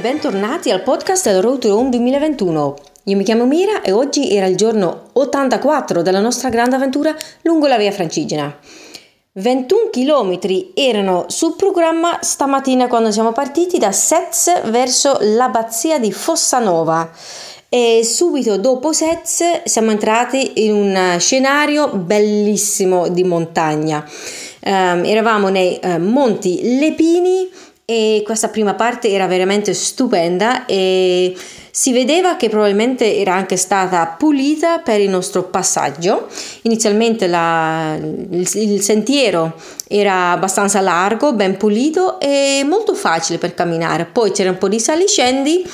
bentornati 0.00 0.70
al 0.70 0.82
podcast 0.82 1.26
del 1.26 1.42
Road 1.42 1.58
to 1.58 1.68
Rome 1.68 1.90
2021. 1.90 2.76
Io 3.04 3.16
mi 3.18 3.22
chiamo 3.22 3.44
Mira 3.44 3.82
e 3.82 3.92
oggi 3.92 4.34
era 4.34 4.46
il 4.46 4.56
giorno 4.56 5.10
84 5.12 6.00
della 6.00 6.20
nostra 6.20 6.48
grande 6.48 6.76
avventura 6.76 7.14
lungo 7.42 7.66
la 7.66 7.76
via 7.76 7.92
Francigena. 7.92 8.56
21 9.32 9.90
km 9.90 10.38
erano 10.74 11.26
sul 11.28 11.54
programma 11.54 12.18
stamattina 12.22 12.86
quando 12.86 13.12
siamo 13.12 13.32
partiti 13.32 13.78
da 13.78 13.92
Sez 13.92 14.70
verso 14.70 15.18
l'abbazia 15.20 15.98
di 15.98 16.10
Fossanova 16.10 17.10
e 17.68 18.00
subito 18.02 18.56
dopo 18.56 18.94
Sez 18.94 19.64
siamo 19.64 19.90
entrati 19.90 20.64
in 20.64 20.72
un 20.72 21.16
scenario 21.18 21.88
bellissimo 21.88 23.08
di 23.08 23.22
montagna. 23.22 24.02
Um, 24.62 25.04
eravamo 25.04 25.48
nei 25.48 25.78
uh, 25.82 25.98
Monti 25.98 26.78
Lepini 26.78 27.48
e 27.90 28.22
questa 28.24 28.46
prima 28.46 28.74
parte 28.74 29.10
era 29.10 29.26
veramente 29.26 29.74
stupenda 29.74 30.64
e 30.64 31.36
si 31.72 31.92
vedeva 31.92 32.36
che 32.36 32.48
probabilmente 32.48 33.16
era 33.16 33.34
anche 33.34 33.56
stata 33.56 34.06
pulita 34.16 34.78
per 34.78 35.00
il 35.00 35.08
nostro 35.10 35.42
passaggio. 35.42 36.28
Inizialmente 36.62 37.26
la, 37.26 37.96
il, 37.96 38.48
il, 38.54 38.80
sentiero 38.80 39.54
era 39.88 40.30
abbastanza 40.30 40.80
largo, 40.80 41.32
ben 41.32 41.56
pulito 41.56 42.20
e 42.20 42.64
molto 42.64 42.94
facile 42.94 43.38
per 43.38 43.54
camminare. 43.54 44.04
Poi 44.04 44.30
c'era 44.30 44.50
un 44.50 44.58
po' 44.58 44.68
di 44.68 44.78
saliscendi 44.78 45.64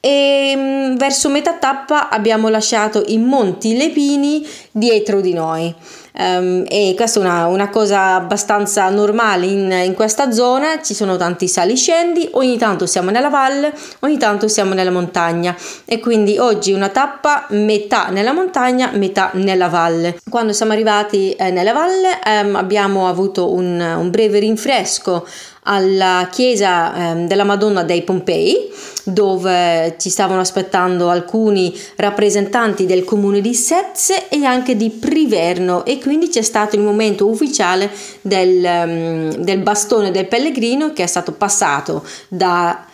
e 0.00 0.54
mm, 0.56 0.96
verso 0.96 1.28
metà 1.28 1.52
tappa 1.52 2.08
abbiamo 2.08 2.48
lasciato 2.48 3.04
i 3.08 3.18
Monti 3.18 3.76
Lepini 3.76 4.46
dietro 4.70 5.20
di 5.20 5.34
noi. 5.34 5.74
Um, 6.20 6.64
e 6.66 6.94
questa 6.96 7.20
è 7.20 7.22
una, 7.22 7.46
una, 7.46 7.70
cosa 7.70 8.16
abbastanza 8.16 8.90
normale 8.90 9.46
in, 9.46 9.70
in, 9.70 9.94
questa 9.94 10.32
zona, 10.32 10.82
ci 10.82 10.92
sono 10.92 11.16
tanti 11.16 11.46
saliscendi, 11.46 12.30
ogni 12.32 12.58
tanto 12.58 12.86
siamo 12.86 13.10
nella 13.10 13.28
valle, 13.28 13.72
ogni 14.00 14.18
tanto 14.18 14.48
siamo 14.48 14.74
nella 14.74 14.90
montagna 14.90 15.54
e 15.84 16.00
quindi 16.00 16.36
oggi 16.36 16.72
una 16.72 16.88
tappa 16.88 17.46
metà 17.50 18.08
nella 18.08 18.32
montagna, 18.32 18.90
metà 18.94 19.30
nella 19.34 19.68
valle. 19.68 20.18
Quando 20.28 20.52
siamo 20.52 20.72
arrivati 20.72 21.30
eh, 21.34 21.52
nella 21.52 21.72
valle 21.72 22.18
um, 22.26 22.56
abbiamo 22.56 23.06
avuto 23.06 23.52
un, 23.52 23.78
un 23.78 24.10
breve 24.10 24.40
rinfresco 24.40 25.24
alla 25.68 26.28
chiesa 26.30 27.12
eh, 27.12 27.26
della 27.26 27.44
Madonna 27.44 27.82
dei 27.82 28.02
Pompei, 28.02 28.70
dove 29.04 29.96
ci 29.98 30.08
stavano 30.08 30.40
aspettando 30.40 31.10
alcuni 31.10 31.78
rappresentanti 31.96 32.86
del 32.86 33.04
comune 33.04 33.40
di 33.40 33.54
Sezze 33.54 34.28
e 34.28 34.44
anche 34.44 34.76
di 34.76 34.90
Priverno. 34.90 35.84
E 35.84 35.98
quindi 35.98 36.28
c'è 36.28 36.42
stato 36.42 36.76
il 36.76 36.82
momento 36.82 37.28
ufficiale 37.28 37.90
del, 38.22 38.64
um, 38.64 39.34
del 39.36 39.58
bastone 39.58 40.10
del 40.10 40.26
pellegrino 40.26 40.92
che 40.92 41.02
è 41.02 41.06
stato 41.06 41.32
passato 41.32 42.04
da 42.28 42.87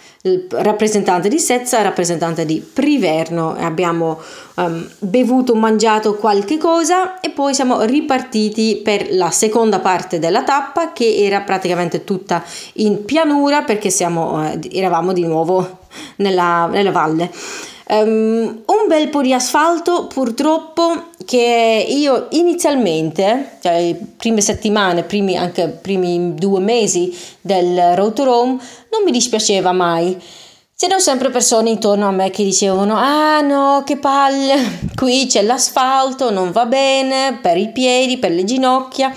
rappresentante 0.50 1.28
di 1.28 1.38
Sezza, 1.38 1.82
rappresentante 1.82 2.46
di 2.46 2.60
Priverno. 2.60 3.54
Abbiamo 3.58 4.20
um, 4.54 4.88
bevuto, 5.00 5.54
mangiato 5.54 6.14
qualche 6.14 6.56
cosa 6.56 7.20
e 7.20 7.28
poi 7.28 7.52
siamo 7.54 7.82
ripartiti 7.82 8.80
per 8.82 9.08
la 9.10 9.30
seconda 9.30 9.80
parte 9.80 10.18
della 10.18 10.42
tappa 10.42 10.92
che 10.92 11.14
era 11.18 11.42
praticamente 11.42 12.04
tutta 12.04 12.42
in 12.74 13.04
pianura 13.04 13.62
perché 13.62 13.90
siamo, 13.90 14.40
uh, 14.40 14.58
eravamo 14.72 15.12
di 15.12 15.26
nuovo 15.26 15.80
nella, 16.16 16.68
nella 16.70 16.90
valle. 16.90 17.30
Um, 17.86 18.62
un 18.64 18.88
bel 18.88 19.10
po' 19.10 19.20
di 19.20 19.34
asfalto 19.34 20.06
purtroppo 20.06 21.10
che 21.26 21.84
io 21.86 22.28
inizialmente, 22.30 23.58
cioè 23.60 23.80
le 23.80 23.98
prime 24.16 24.40
settimane, 24.40 25.02
primi, 25.02 25.36
anche 25.36 25.68
primi 25.68 26.34
due 26.34 26.60
mesi 26.60 27.14
del 27.42 27.94
Road 27.94 28.14
to 28.14 28.24
Rome, 28.24 28.58
non 28.90 29.02
mi 29.04 29.10
dispiaceva 29.10 29.72
mai. 29.72 30.16
C'erano 30.76 31.00
sempre 31.00 31.30
persone 31.30 31.70
intorno 31.70 32.08
a 32.08 32.10
me 32.10 32.30
che 32.30 32.42
dicevano: 32.42 32.96
Ah 32.96 33.40
no, 33.42 33.82
che 33.84 33.98
palle, 33.98 34.78
qui 34.96 35.26
c'è 35.26 35.42
l'asfalto, 35.42 36.30
non 36.30 36.52
va 36.52 36.64
bene 36.64 37.38
per 37.40 37.58
i 37.58 37.70
piedi, 37.70 38.18
per 38.18 38.30
le 38.30 38.44
ginocchia. 38.44 39.12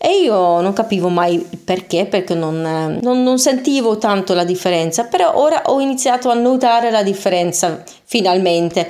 E 0.00 0.20
io 0.22 0.60
non 0.60 0.72
capivo 0.72 1.08
mai 1.08 1.44
perché, 1.64 2.06
perché 2.06 2.34
non, 2.34 2.60
non, 3.02 3.22
non, 3.22 3.38
sentivo 3.40 3.98
tanto 3.98 4.32
la 4.32 4.44
differenza, 4.44 5.04
però 5.04 5.32
ora 5.34 5.62
ho 5.66 5.80
iniziato 5.80 6.30
a 6.30 6.34
notare 6.34 6.92
la 6.92 7.02
differenza 7.02 7.82
finalmente. 8.04 8.88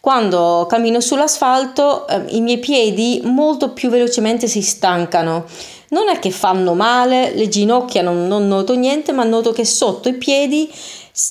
Quando 0.00 0.66
cammino 0.68 1.00
sull'asfalto 1.00 2.06
eh, 2.06 2.24
i 2.28 2.42
miei 2.42 2.58
piedi 2.58 3.22
molto 3.24 3.72
più 3.72 3.88
velocemente 3.88 4.46
si 4.48 4.60
stancano. 4.60 5.44
Non 5.90 6.08
è 6.08 6.18
che 6.18 6.30
fanno 6.30 6.74
male, 6.74 7.34
le 7.34 7.48
ginocchia 7.48 8.02
non, 8.02 8.26
non 8.26 8.46
noto 8.46 8.74
niente, 8.74 9.12
ma 9.12 9.24
noto 9.24 9.52
che 9.52 9.64
sotto 9.64 10.08
i 10.08 10.14
piedi 10.14 10.70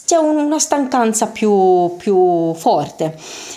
c'è 0.06 0.18
una 0.18 0.60
stancanza 0.60 1.28
più, 1.28 1.96
più 1.98 2.54
forte 2.54 3.16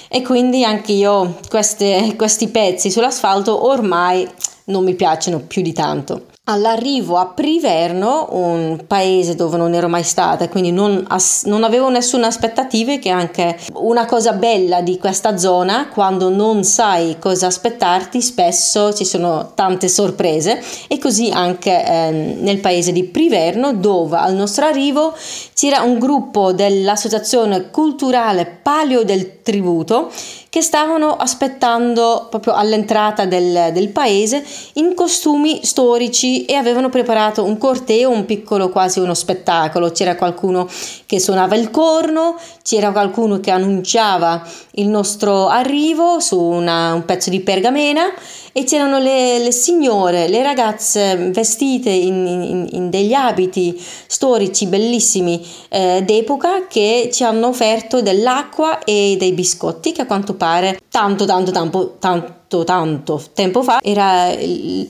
e 0.08 0.22
quindi 0.22 0.64
anche 0.64 0.92
io 0.92 1.38
queste, 1.48 2.14
questi 2.16 2.48
pezzi 2.48 2.90
sull'asfalto 2.90 3.66
ormai 3.66 4.28
non 4.66 4.84
mi 4.84 4.94
piacciono 4.94 5.40
più 5.40 5.62
di 5.62 5.72
tanto. 5.72 6.26
All'arrivo 6.52 7.16
a 7.16 7.28
Priverno, 7.28 8.28
un 8.32 8.84
paese 8.86 9.34
dove 9.34 9.56
non 9.56 9.72
ero 9.72 9.88
mai 9.88 10.02
stata, 10.02 10.50
quindi 10.50 10.70
non, 10.70 11.02
as- 11.08 11.44
non, 11.44 11.64
avevo 11.64 11.88
nessuna 11.88 12.26
aspettativa, 12.26 12.96
che 12.96 13.08
è 13.08 13.12
anche 13.12 13.58
una 13.76 14.04
cosa 14.04 14.34
bella 14.34 14.82
di 14.82 14.98
questa 14.98 15.38
zona, 15.38 15.88
quando 15.88 16.28
non 16.28 16.62
sai 16.62 17.16
cosa 17.18 17.46
aspettarti, 17.46 18.20
spesso 18.20 18.92
ci 18.92 19.06
sono 19.06 19.52
tante 19.54 19.88
sorprese. 19.88 20.62
E 20.88 20.98
così 20.98 21.30
anche 21.30 21.86
eh, 21.86 22.10
nel 22.10 22.58
paese 22.58 22.92
di 22.92 23.04
Priverno, 23.04 23.72
dove 23.72 24.18
al 24.18 24.34
nostro 24.34 24.66
arrivo 24.66 25.14
c'era 25.54 25.80
un 25.80 25.98
gruppo 25.98 26.52
dell'Associazione 26.52 27.70
Culturale 27.70 28.44
Palio 28.44 29.04
del 29.04 29.40
Tributo 29.42 30.10
che 30.52 30.60
stavano 30.60 31.16
aspettando 31.16 32.26
proprio 32.28 32.52
all'entrata 32.52 33.24
del, 33.24 33.70
del 33.72 33.88
paese 33.88 34.44
in 34.74 34.92
costumi 34.94 35.64
storici 35.64 36.41
e 36.44 36.54
avevano 36.54 36.88
preparato 36.88 37.44
un 37.44 37.58
corteo, 37.58 38.10
un 38.10 38.24
piccolo 38.24 38.68
quasi 38.68 39.00
uno 39.00 39.14
spettacolo. 39.14 39.90
C'era 39.90 40.16
qualcuno 40.16 40.68
che 41.06 41.20
suonava 41.20 41.56
il 41.56 41.70
corno, 41.70 42.36
c'era 42.62 42.92
qualcuno 42.92 43.40
che 43.40 43.50
annunciava 43.50 44.46
il 44.72 44.88
nostro 44.88 45.48
arrivo 45.48 46.20
su 46.20 46.40
una, 46.40 46.94
un 46.94 47.04
pezzo 47.04 47.30
di 47.30 47.40
pergamena 47.40 48.12
e 48.52 48.64
c'erano 48.64 48.98
le, 48.98 49.38
le 49.38 49.52
signore, 49.52 50.28
le 50.28 50.42
ragazze 50.42 51.16
vestite 51.30 51.88
in, 51.90 52.26
in, 52.26 52.68
in 52.70 52.90
degli 52.90 53.14
abiti 53.14 53.80
storici 54.06 54.66
bellissimi 54.66 55.44
eh, 55.70 56.02
d'epoca 56.04 56.66
che 56.66 57.08
ci 57.10 57.24
hanno 57.24 57.48
offerto 57.48 58.02
dell'acqua 58.02 58.80
e 58.84 59.16
dei 59.18 59.32
biscotti 59.32 59.92
che 59.92 60.02
a 60.02 60.06
quanto 60.06 60.34
pare 60.34 60.78
tanto 60.90 61.24
tanto 61.24 61.50
tanto 61.50 61.96
tanto 61.98 62.64
tanto 62.64 63.22
tempo 63.32 63.62
fa 63.62 63.78
era 63.82 64.30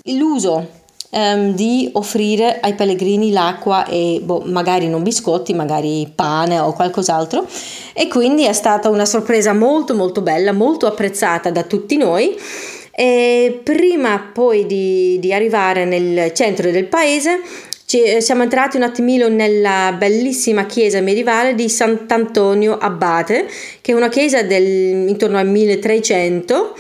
l'uso 0.05 0.81
Um, 1.15 1.53
di 1.53 1.91
offrire 1.93 2.59
ai 2.63 2.73
pellegrini 2.73 3.33
l'acqua 3.33 3.85
e 3.85 4.23
boh, 4.25 4.45
magari 4.47 4.89
non 4.89 5.03
biscotti, 5.03 5.53
magari 5.53 6.11
pane 6.15 6.59
o 6.59 6.73
qualcos'altro. 6.73 7.47
E 7.93 8.09
quindi 8.09 8.47
è 8.47 8.55
stata 8.55 8.89
una 8.89 9.05
sorpresa 9.05 9.53
molto 9.53 9.95
molto 9.95 10.23
bella, 10.23 10.53
molto 10.53 10.87
apprezzata 10.87 11.51
da 11.51 11.65
tutti 11.65 11.99
noi. 11.99 12.35
E 12.91 13.61
prima 13.63 14.31
poi 14.33 14.65
di, 14.65 15.19
di 15.19 15.35
arrivare 15.35 15.85
nel 15.85 16.33
centro 16.33 16.71
del 16.71 16.87
paese 16.87 17.41
ci, 17.93 18.23
siamo 18.23 18.43
entrati 18.43 18.79
un 18.79 18.85
attimino 18.85 19.29
nella 19.29 19.95
bellissima 19.99 20.65
chiesa 20.65 21.03
medievale 21.03 21.55
di 21.55 21.69
Sant'Antonio 21.69 22.79
Abate, 22.79 23.47
che 23.83 23.93
è 23.93 23.95
una 23.95 24.09
chiesa 24.09 24.43
del, 24.43 25.09
intorno 25.11 25.37
al 25.37 25.47
1300 25.47 26.75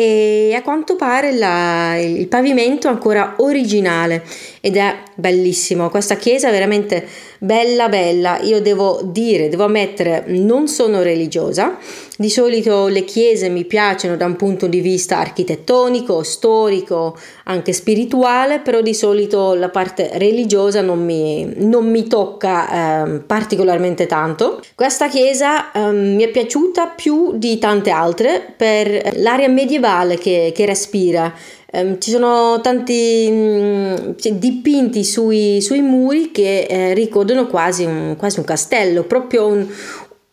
e 0.00 0.54
a 0.54 0.62
quanto 0.62 0.94
pare 0.94 1.32
la, 1.32 1.96
il 1.96 2.28
pavimento 2.28 2.86
è 2.86 2.90
ancora 2.90 3.34
originale 3.38 4.22
ed 4.68 4.76
è 4.76 4.96
bellissimo. 5.14 5.88
Questa 5.88 6.16
chiesa 6.16 6.48
è 6.48 6.50
veramente 6.52 7.06
bella 7.38 7.88
bella. 7.88 8.38
Io 8.40 8.60
devo 8.60 9.00
dire, 9.02 9.48
devo 9.48 9.64
ammettere, 9.64 10.24
non 10.26 10.68
sono 10.68 11.02
religiosa. 11.02 11.78
Di 12.16 12.28
solito 12.28 12.88
le 12.88 13.04
chiese 13.04 13.48
mi 13.48 13.64
piacciono 13.64 14.16
da 14.16 14.26
un 14.26 14.36
punto 14.36 14.66
di 14.66 14.80
vista 14.80 15.18
architettonico, 15.18 16.22
storico, 16.22 17.16
anche 17.44 17.72
spirituale, 17.72 18.58
però 18.58 18.80
di 18.80 18.92
solito 18.92 19.54
la 19.54 19.70
parte 19.70 20.10
religiosa 20.14 20.82
non 20.82 21.02
mi, 21.02 21.50
non 21.56 21.88
mi 21.88 22.06
tocca 22.06 23.04
eh, 23.06 23.20
particolarmente 23.20 24.06
tanto. 24.06 24.60
Questa 24.74 25.08
chiesa 25.08 25.72
eh, 25.72 25.92
mi 25.92 26.22
è 26.22 26.28
piaciuta 26.28 26.88
più 26.88 27.32
di 27.36 27.58
tante 27.58 27.90
altre 27.90 28.52
per 28.54 29.12
l'area 29.16 29.48
medievale 29.48 30.18
che, 30.18 30.52
che 30.54 30.66
respira 30.66 31.32
Um, 31.70 31.98
ci 32.00 32.10
sono 32.10 32.60
tanti 32.62 33.26
um, 33.30 34.14
dipinti 34.14 35.04
sui, 35.04 35.60
sui, 35.60 35.82
muri 35.82 36.30
che 36.30 36.62
eh, 36.62 36.94
ricordano 36.94 37.46
quasi 37.46 37.84
un, 37.84 38.14
quasi 38.16 38.38
un 38.38 38.46
castello, 38.46 39.02
proprio 39.02 39.48
un, 39.48 39.66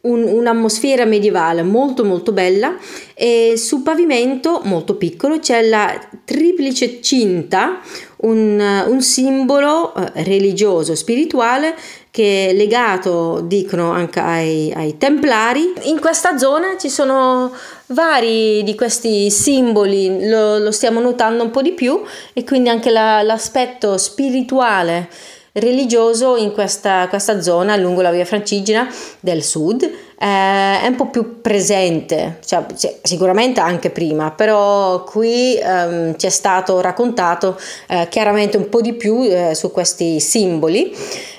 un, 0.02 0.24
un'atmosfera 0.24 1.04
medievale 1.04 1.62
molto 1.62 2.06
molto 2.06 2.32
bella. 2.32 2.78
E 3.14 3.56
sul 3.58 3.82
pavimento 3.82 4.62
molto 4.64 4.96
piccolo 4.96 5.40
c'è 5.40 5.62
la 5.62 6.00
triplice 6.24 7.02
cinta, 7.02 7.82
un, 8.18 8.98
simbolo 9.00 9.94
eh, 9.94 10.24
religioso, 10.24 10.96
spirituale 10.96 11.76
che 12.16 12.48
è 12.48 12.54
legato, 12.54 13.42
dicono, 13.42 13.92
anche 13.92 14.22
ai, 14.22 14.72
ai 14.74 14.98
templari. 14.98 15.74
In 15.82 16.00
questa 16.00 16.38
zona 16.38 16.78
ci 16.80 16.88
sono 16.88 17.52
vari 17.88 18.64
di 18.64 18.74
questi 18.74 19.30
simboli, 19.30 20.30
lo, 20.30 20.58
lo 20.60 20.72
stiamo 20.72 21.02
notando 21.02 21.44
un 21.44 21.52
po' 21.52 21.62
di 21.62 21.74
più 21.74 22.02
e 22.32 22.46
quindi 22.46 22.70
anche 22.70 22.90
la, 22.90 23.22
l'aspetto 23.22 23.98
spirituale 23.98 25.10
religioso 25.52 26.38
in 26.38 26.54
questa, 26.54 27.10
questa, 27.10 27.42
zona 27.42 27.76
lungo 27.76 28.02
la 28.02 28.12
via 28.12 28.24
Francigena 28.24 28.88
del 29.20 29.44
sud 29.44 29.84
eh, 29.84 29.92
è 30.18 30.88
un 30.88 30.96
po' 30.96 31.10
più 31.10 31.42
presente, 31.42 32.40
cioè, 32.46 32.64
sicuramente 33.02 33.60
anche 33.60 33.90
prima, 33.90 34.32
però 34.32 35.04
qui 35.04 35.58
ehm, 35.58 36.16
ci 36.16 36.28
è 36.28 36.30
stato 36.30 36.80
raccontato 36.80 37.60
eh, 37.90 38.08
chiaramente 38.10 38.56
un 38.56 38.70
po' 38.70 38.80
di 38.80 38.94
più 38.94 39.22
eh, 39.24 39.54
su 39.54 39.70
questi 39.70 40.22
simboli. 40.22 40.96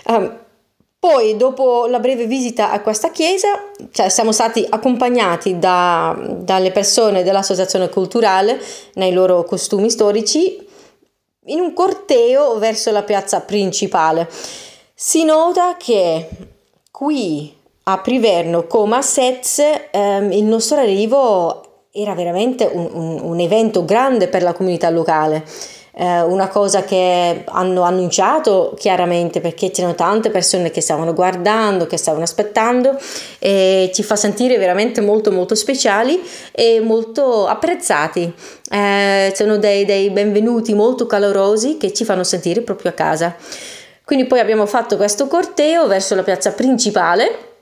Um, 0.08 0.44
poi, 1.06 1.36
dopo 1.36 1.86
la 1.86 2.00
breve 2.00 2.26
visita 2.26 2.72
a 2.72 2.80
questa 2.80 3.12
chiesa, 3.12 3.62
cioè 3.92 4.08
siamo 4.08 4.32
stati 4.32 4.66
accompagnati 4.68 5.56
da, 5.56 6.18
dalle 6.20 6.72
persone 6.72 7.22
dell'associazione 7.22 7.88
culturale 7.88 8.60
nei 8.94 9.12
loro 9.12 9.44
costumi 9.44 9.88
storici 9.88 10.66
in 11.44 11.60
un 11.60 11.72
corteo 11.74 12.58
verso 12.58 12.90
la 12.90 13.04
piazza 13.04 13.42
principale. 13.42 14.28
Si 14.94 15.22
nota 15.22 15.76
che 15.76 16.28
qui 16.90 17.54
a 17.84 17.98
Priverno, 17.98 18.66
come 18.66 18.96
a 18.96 19.02
Sez, 19.02 19.62
ehm, 19.92 20.32
il 20.32 20.42
nostro 20.42 20.78
arrivo 20.78 21.84
era 21.92 22.14
veramente 22.14 22.68
un, 22.70 22.90
un, 22.92 23.20
un 23.22 23.38
evento 23.38 23.84
grande 23.84 24.26
per 24.26 24.42
la 24.42 24.54
comunità 24.54 24.90
locale 24.90 25.44
eh, 25.98 26.20
una 26.20 26.48
cosa 26.48 26.84
che 26.84 27.42
hanno 27.46 27.82
annunciato 27.82 28.74
chiaramente 28.76 29.40
perché 29.40 29.70
c'erano 29.70 29.94
tante 29.94 30.30
persone 30.30 30.70
che 30.70 30.82
stavano 30.82 31.14
guardando, 31.14 31.86
che 31.86 31.96
stavano 31.96 32.22
aspettando 32.22 32.98
e 33.38 33.90
ci 33.94 34.02
fa 34.02 34.14
sentire 34.14 34.58
veramente 34.58 35.00
molto 35.00 35.32
molto 35.32 35.54
speciali 35.54 36.22
e 36.52 36.80
molto 36.80 37.46
apprezzati. 37.46 38.30
Eh, 38.70 39.32
sono 39.34 39.56
dei, 39.56 39.86
dei 39.86 40.10
benvenuti 40.10 40.74
molto 40.74 41.06
calorosi 41.06 41.78
che 41.78 41.94
ci 41.94 42.04
fanno 42.04 42.24
sentire 42.24 42.60
proprio 42.60 42.90
a 42.90 42.94
casa. 42.94 43.34
Quindi 44.04 44.26
poi 44.26 44.40
abbiamo 44.40 44.66
fatto 44.66 44.96
questo 44.96 45.26
corteo 45.26 45.86
verso 45.86 46.14
la 46.14 46.22
piazza 46.22 46.52
principale 46.52 47.54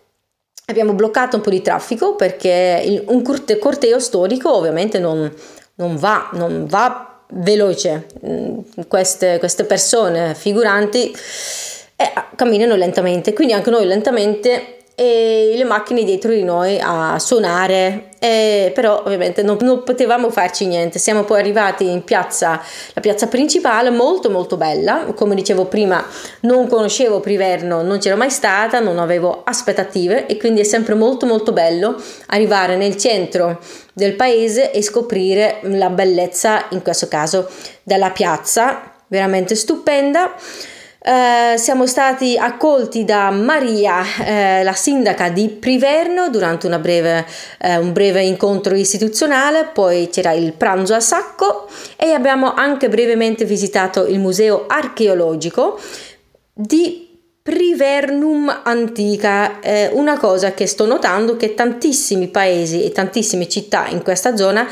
abbiamo 0.67 0.95
bloccato 0.95 1.37
un 1.37 1.43
po' 1.43 1.51
di 1.51 1.61
traffico 1.61 2.17
perché 2.17 2.83
il, 2.85 3.05
un 3.09 3.23
corteo 3.23 3.99
storico 3.99 4.55
ovviamente 4.55 4.99
non, 4.99 5.31
non, 5.75 5.97
va, 5.97 6.31
non 6.33 6.65
va 6.67 7.14
veloce. 7.35 8.07
Mm, 8.27 8.59
queste, 8.89 9.39
queste 9.39 9.65
persone 9.65 10.35
figuranti 10.35 11.15
eh, 11.97 12.13
camminano 12.37 12.75
lentamente, 12.77 13.33
quindi 13.33 13.53
anche 13.53 13.71
noi 13.71 13.87
lentamente 13.87 14.84
e 14.97 15.55
le 15.57 15.65
macchine 15.65 16.05
dietro 16.05 16.31
di 16.31 16.45
noi 16.45 16.79
a 16.81 17.19
suonare, 17.19 18.11
eh, 18.21 18.71
però 18.73 19.03
ovviamente 19.05 19.43
non, 19.43 19.57
non, 19.61 19.83
potevamo 19.83 20.31
farci 20.31 20.67
niente. 20.67 21.01
Siamo 21.01 21.25
poi 21.25 21.41
arrivati 21.41 21.91
in 21.91 22.05
piazza, 22.05 22.63
la 22.93 23.01
piazza 23.01 23.27
principale, 23.27 23.91
molto 23.91 24.31
molto 24.31 24.57
bella. 24.57 25.07
Come 25.15 25.35
dicevo 25.35 25.65
prima, 25.65 26.05
non 26.43 26.69
conoscevo 26.69 27.19
Priverno, 27.19 27.83
non 27.83 27.99
c'ero 27.99 28.17
mai 28.17 28.31
stata, 28.31 28.79
non 28.79 28.99
avevo 28.99 29.43
aspettative 29.45 30.27
e 30.27 30.37
quindi 30.37 30.61
è 30.61 30.65
sempre 30.65 30.95
molto 30.95 31.27
molto 31.27 31.53
bello 31.53 32.01
arrivare 32.27 32.77
nel 32.77 32.97
centro 32.97 33.59
del 33.93 34.15
paese 34.15 34.71
e 34.71 34.81
scoprire 34.81 35.59
la 35.63 35.91
bellezza, 35.91 36.67
in 36.71 36.83
questo 36.83 37.09
caso, 37.09 37.49
della 37.83 38.11
piazza, 38.11 38.93
veramente 39.09 39.57
stupenda. 39.57 40.35
Eh, 41.07 41.59
siamo 41.59 41.87
stati 41.87 42.39
accolti 42.39 43.05
da 43.05 43.29
Maria, 43.29 44.03
eh, 44.25 44.63
la 44.63 44.73
sindaca 44.73 45.29
di 45.29 45.51
Priverno, 45.51 46.31
durante 46.31 46.67
breve, 46.79 47.27
eh, 47.61 47.77
un 47.77 47.93
breve 47.93 48.23
incontro 48.23 48.75
istituzionale, 48.75 49.69
poi 49.71 50.09
c'era 50.11 50.33
il 50.33 50.55
pranzo 50.55 50.95
a 50.95 51.01
sacco 51.01 51.69
e 51.99 52.13
abbiamo 52.13 52.55
anche 52.55 52.89
brevemente 52.89 53.45
visitato 53.45 54.07
il 54.07 54.19
museo 54.19 54.65
archeologico 54.67 55.79
di 56.55 57.21
Privernum 57.43 58.63
Antica, 58.65 59.61
eh, 59.61 59.91
una 59.93 60.17
cosa 60.17 60.55
che 60.55 60.67
sto 60.67 60.87
notando 60.87 61.37
che 61.37 61.53
tantissimi 61.53 62.29
paesi 62.29 62.83
e 62.83 62.93
tantissime 62.93 63.47
città 63.47 63.89
in 63.89 64.03
questa 64.03 64.37
zona 64.37 64.67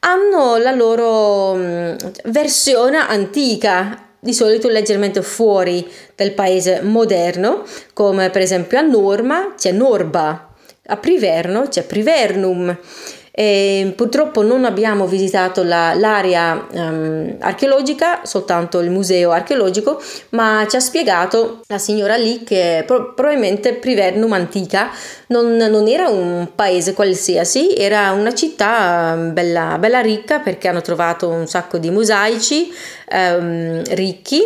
hanno 0.00 0.58
la 0.58 0.72
loro 0.72 1.54
mm, 1.54 1.94
versione 2.24 2.98
antica 2.98 4.10
di 4.24 4.32
solito 4.32 4.68
leggermente 4.68 5.20
fuori 5.20 5.84
dal 6.14 6.30
paese 6.30 6.80
moderno, 6.80 7.64
come 7.92 8.30
per 8.30 8.40
esempio 8.40 8.78
a 8.78 8.82
Norma 8.82 9.54
c'è 9.56 9.72
Norba, 9.72 10.54
a 10.86 10.96
Priverno 10.96 11.66
c'è 11.66 11.82
Privernum. 11.82 12.78
E 13.34 13.94
purtroppo 13.96 14.42
non 14.42 14.66
abbiamo 14.66 15.06
visitato 15.06 15.62
la, 15.62 15.94
l'area 15.94 16.66
um, 16.70 17.36
archeologica, 17.38 18.20
soltanto 18.24 18.80
il 18.80 18.90
museo 18.90 19.30
archeologico, 19.30 20.02
ma 20.30 20.66
ci 20.68 20.76
ha 20.76 20.80
spiegato 20.80 21.62
la 21.68 21.78
signora 21.78 22.16
lì 22.16 22.44
che 22.44 22.84
pro- 22.86 23.14
probabilmente 23.14 23.72
Privernum 23.72 24.34
antica 24.34 24.90
non, 25.28 25.56
non, 25.56 25.88
era 25.88 26.08
un 26.08 26.48
paese 26.54 26.92
qualsiasi, 26.92 27.74
era 27.74 28.12
una 28.12 28.34
città 28.34 29.16
bella, 29.16 29.78
bella 29.78 30.00
ricca 30.00 30.40
perché 30.40 30.68
hanno 30.68 30.82
trovato 30.82 31.28
un 31.28 31.46
sacco 31.46 31.78
di 31.78 31.90
mosaici 31.90 32.70
um, 33.12 33.82
ricchi 33.94 34.42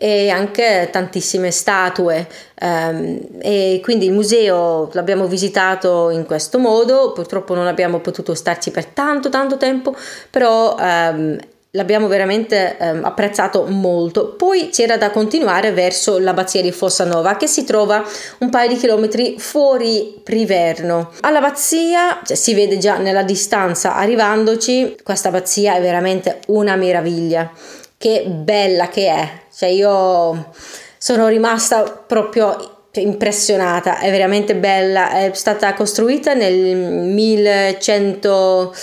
e 0.00 0.30
anche 0.30 0.88
tantissime 0.92 1.50
statue. 1.50 2.26
Um, 2.60 3.18
e 3.40 3.80
quindi 3.82 4.06
il 4.06 4.12
museo 4.12 4.88
l'abbiamo 4.92 5.26
visitato 5.26 6.10
in 6.10 6.24
questo 6.24 6.58
modo 6.58 7.12
purtroppo 7.12 7.54
non 7.54 7.68
abbiamo 7.68 8.00
potuto 8.00 8.34
starci 8.34 8.72
per 8.72 8.86
tanto 8.86 9.28
tanto 9.28 9.56
tempo 9.56 9.94
però 10.28 10.74
um, 10.76 11.38
l'abbiamo 11.72 12.06
veramente 12.08 12.76
um, 12.80 13.04
apprezzato 13.04 13.66
molto. 13.66 14.34
Poi 14.36 14.70
c'era 14.70 14.96
da 14.96 15.10
continuare 15.10 15.72
verso 15.72 16.18
l'abbazia 16.18 16.62
di 16.62 16.72
Fossanova 16.72 17.36
che 17.36 17.46
si 17.46 17.64
trova 17.64 18.02
un 18.38 18.50
paio 18.50 18.68
di 18.68 18.76
chilometri 18.76 19.36
fuori 19.38 20.20
Priverno. 20.22 21.12
All'abbazia 21.20 22.20
cioè, 22.24 22.36
si 22.36 22.54
vede 22.54 22.78
già 22.78 22.96
nella 22.96 23.22
distanza 23.22 23.94
arrivandoci 23.94 24.96
questa 25.02 25.28
abbazia 25.28 25.76
è 25.76 25.80
veramente 25.80 26.40
una 26.46 26.76
meraviglia 26.76 27.50
che 27.98 28.24
bella 28.26 28.88
che 28.88 29.08
è. 29.08 29.28
Cioè 29.54 29.68
io 29.68 30.52
sono 30.96 31.28
rimasta 31.28 31.82
proprio 31.82 32.76
impressionata, 33.00 33.98
è 33.98 34.10
veramente 34.10 34.56
bella, 34.56 35.10
è 35.10 35.30
stata 35.34 35.74
costruita 35.74 36.34
nel 36.34 36.76
1100, 36.76 38.74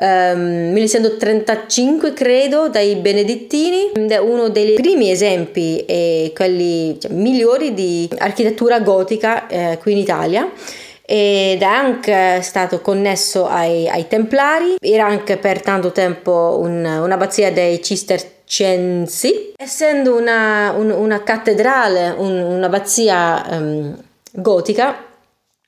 um, 0.00 0.70
1135 0.72 2.12
credo 2.12 2.68
dai 2.68 2.96
benedettini, 2.96 3.92
è 4.08 4.18
uno 4.18 4.48
dei 4.48 4.74
primi 4.74 5.10
esempi 5.10 5.84
e 5.86 6.32
quelli 6.34 6.98
cioè, 7.00 7.12
migliori 7.12 7.72
di 7.72 8.08
architettura 8.18 8.80
gotica 8.80 9.46
eh, 9.46 9.78
qui 9.80 9.92
in 9.92 9.98
Italia. 9.98 10.50
Ed 11.04 11.60
è 11.60 11.64
anche 11.64 12.40
stato 12.42 12.80
connesso 12.80 13.46
ai, 13.46 13.88
ai 13.88 14.06
Templari, 14.08 14.76
era 14.80 15.04
anche 15.04 15.36
per 15.36 15.60
tanto 15.60 15.92
tempo 15.92 16.58
un, 16.60 16.84
un'abbazia 16.84 17.52
dei 17.52 17.82
Cistercensi, 18.52 19.54
essendo 19.56 20.14
una, 20.14 20.74
un, 20.76 20.90
una 20.90 21.22
cattedrale, 21.22 22.14
un, 22.18 22.38
un'abbazia 22.38 23.46
um, 23.50 23.96
gotica, 24.30 25.06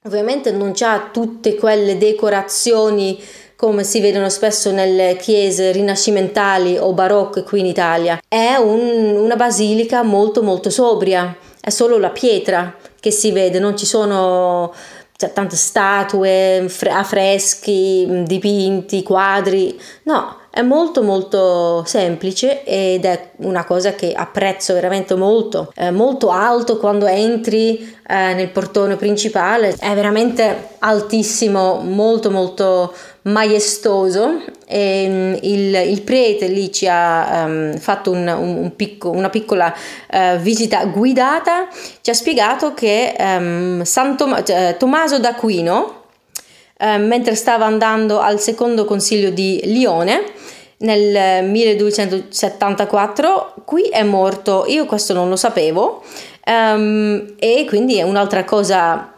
ovviamente 0.05 0.53
non 0.53 0.75
ha 0.81 1.09
tutte 1.11 1.55
quelle 1.55 1.97
decorazioni 1.97 3.19
come 3.57 3.85
si 3.85 4.01
vedono 4.01 4.29
spesso 4.29 4.71
nelle 4.71 5.17
chiese 5.19 5.73
rinascimentali 5.73 6.77
o 6.77 6.93
barocche 6.93 7.43
qui 7.43 7.61
in 7.61 7.67
Italia. 7.67 8.21
È 8.29 8.57
un, 8.57 9.17
una 9.17 9.37
basilica 9.37 10.03
molto 10.03 10.43
molto 10.43 10.69
sobria, 10.69 11.35
è 11.59 11.71
solo 11.71 11.97
la 11.97 12.11
pietra 12.11 12.77
che 13.01 13.11
si 13.11 13.33
vede, 13.33 13.59
non 13.59 13.79
ci 13.79 13.87
sono 13.87 14.75
cioè, 15.17 15.33
tante 15.33 15.57
statue, 15.57 16.69
affreschi, 16.91 18.25
dipinti, 18.27 19.03
quadri. 19.03 19.81
No, 20.03 20.43
è 20.55 20.63
molto 20.63 21.03
molto 21.03 21.83
semplice 21.85 22.63
ed 22.63 23.05
è 23.05 23.31
una 23.39 23.65
cosa 23.65 23.95
che 23.95 24.13
apprezzo 24.13 24.73
veramente 24.73 25.17
molto. 25.17 25.73
È 25.75 25.91
molto 25.91 26.31
alto 26.31 26.77
quando 26.77 27.07
entri 27.07 27.79
eh, 28.07 28.35
nel 28.35 28.51
portone 28.51 28.95
principale, 28.95 29.75
è 29.77 29.93
veramente 29.95 30.77
altissimo, 30.79 31.81
molto 31.83 32.31
molto 32.31 32.95
maestoso. 33.23 34.45
E, 34.65 35.07
um, 35.09 35.39
il, 35.43 35.75
il, 35.75 36.03
prete 36.03 36.47
lì 36.47 36.71
ci 36.71 36.87
ha 36.89 37.47
um, 37.47 37.77
fatto 37.77 38.13
un, 38.13 38.29
un, 38.29 38.77
picco, 38.77 39.11
una 39.11 39.31
piccola 39.31 39.75
uh, 40.13 40.37
visita 40.37 40.85
guidata, 40.85 41.67
ci 42.01 42.11
ha 42.11 42.15
spiegato 42.15 42.75
che 42.75 43.13
um, 43.19 43.83
San 43.83 44.17
Tom- 44.17 44.41
uh, 44.41 44.77
Tommaso 44.79 45.19
d'Aquino, 45.19 46.04
uh, 46.85 47.05
mentre 47.05 47.35
stava 47.35 47.65
andando 47.65 48.21
al 48.21 48.39
secondo 48.39 48.85
consiglio 48.85 49.31
di 49.31 49.61
Lione, 49.65 50.23
nel 50.79 51.49
1274, 51.49 53.55
qui 53.65 53.85
è 53.85 54.03
morto, 54.03 54.65
io 54.69 54.85
questo 54.85 55.15
non 55.15 55.29
lo 55.29 55.37
sapevo, 55.37 56.03
um, 56.47 57.35
e 57.39 57.65
quindi 57.67 57.97
è 57.97 58.03
un'altra 58.03 58.45
cosa 58.45 59.09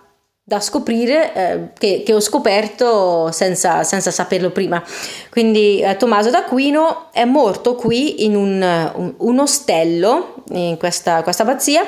da 0.49 0.61
scoprire 0.61 1.35
eh, 1.35 1.69
che, 1.77 2.05
che, 2.07 2.15
ho 2.15 2.21
scoperto 2.21 3.33
senza, 3.33 3.83
senza 3.83 4.13
saperlo 4.13 4.51
prima. 4.51 4.81
Quindi 5.29 5.81
eh, 5.81 5.97
Tommaso 5.97 6.31
d'Aquino 6.31 7.09
è 7.13 7.25
morto 7.25 7.75
qui 7.75 8.25
in 8.25 8.37
un, 8.37 8.93
un, 8.95 9.15
un 9.17 9.39
ostello 9.41 10.35
in 10.51 10.77
questa, 10.79 11.25
questa 11.25 11.43
abbazia 11.43 11.85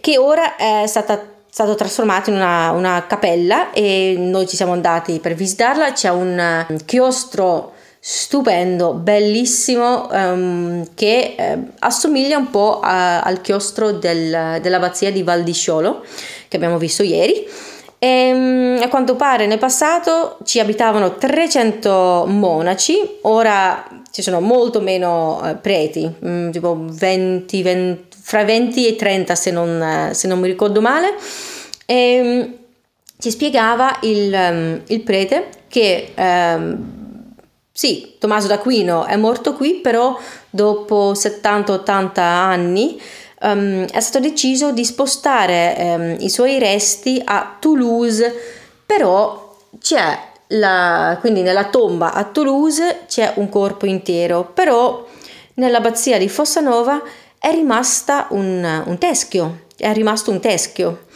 che 0.00 0.16
ora 0.16 0.56
è 0.56 0.86
stata 0.86 1.22
stato 1.50 1.74
trasformato 1.74 2.30
in 2.30 2.36
una, 2.36 2.70
una, 2.70 3.06
cappella 3.06 3.72
e 3.72 4.14
noi 4.16 4.46
ci 4.46 4.56
siamo 4.56 4.72
andati 4.72 5.18
per 5.18 5.34
visitarla. 5.34 5.92
C'è 5.92 6.08
un 6.08 6.66
chiostro 6.86 7.72
stupendo, 7.98 8.94
bellissimo, 8.94 10.08
um, 10.10 10.86
che 10.94 11.34
eh, 11.36 11.58
assomiglia 11.80 12.38
un 12.38 12.50
po' 12.50 12.80
a, 12.80 13.20
al 13.20 13.42
chiostro 13.42 13.92
del, 13.92 14.58
dell'abbazia 14.62 15.12
di 15.12 15.22
Val 15.22 15.42
di 15.42 15.52
Sciolo 15.52 16.02
che 16.48 16.56
abbiamo 16.56 16.78
visto 16.78 17.02
ieri. 17.02 17.46
E, 17.98 18.08
ehm, 18.08 18.80
a 18.82 18.88
quanto 18.88 19.14
pare 19.14 19.46
nel 19.46 19.58
passato 19.58 20.38
ci 20.44 20.58
abitavano 20.58 21.16
300 21.16 22.24
monaci, 22.26 23.18
ora 23.22 23.86
ci 24.10 24.22
sono 24.22 24.40
molto 24.40 24.80
meno 24.80 25.40
eh, 25.44 25.54
preti, 25.56 26.06
mh, 26.06 26.28
mm, 26.28 26.50
tipo 26.50 26.78
20, 26.80 27.62
20, 27.62 28.09
fra 28.20 28.44
20 28.44 28.86
e 28.86 28.96
30 28.96 29.34
se 29.34 29.50
non, 29.50 30.10
se 30.12 30.28
non 30.28 30.38
mi 30.38 30.46
ricordo 30.46 30.80
male. 30.80 31.14
E, 31.86 31.94
ehm, 31.94 32.54
ci 33.20 33.30
spiegava 33.30 33.98
il, 34.02 34.32
um, 34.32 34.80
il 34.86 35.00
prete 35.02 35.48
che 35.68 36.12
um, 36.16 36.98
sì, 37.70 38.16
Tommaso 38.18 38.48
d'Aquino 38.48 39.04
è 39.04 39.16
morto 39.16 39.54
qui, 39.54 39.74
però 39.74 40.18
dopo 40.48 41.12
70-80 41.12 42.20
anni 42.20 43.00
um, 43.42 43.84
è 43.86 44.00
stato 44.00 44.26
deciso 44.26 44.72
di 44.72 44.84
spostare 44.84 45.76
um, 45.78 46.16
i 46.18 46.30
suoi 46.30 46.58
resti 46.58 47.20
a 47.24 47.56
Toulouse, 47.60 48.34
però 48.84 49.56
c'è 49.78 50.18
la, 50.48 51.16
quindi 51.20 51.42
nella 51.42 51.66
tomba 51.66 52.12
a 52.12 52.24
Toulouse 52.24 53.02
c'è 53.06 53.34
un 53.36 53.48
corpo 53.48 53.86
intero, 53.86 54.50
però 54.52 55.06
nell'abbazia 55.54 56.18
di 56.18 56.28
Fossanova 56.28 57.02
è 57.40 57.50
rimasta 57.52 58.26
un, 58.30 58.82
un 58.84 58.98
teschio, 58.98 59.62
è 59.74 59.90
rimasto 59.94 60.30
un 60.30 60.40
teschio 60.40 61.06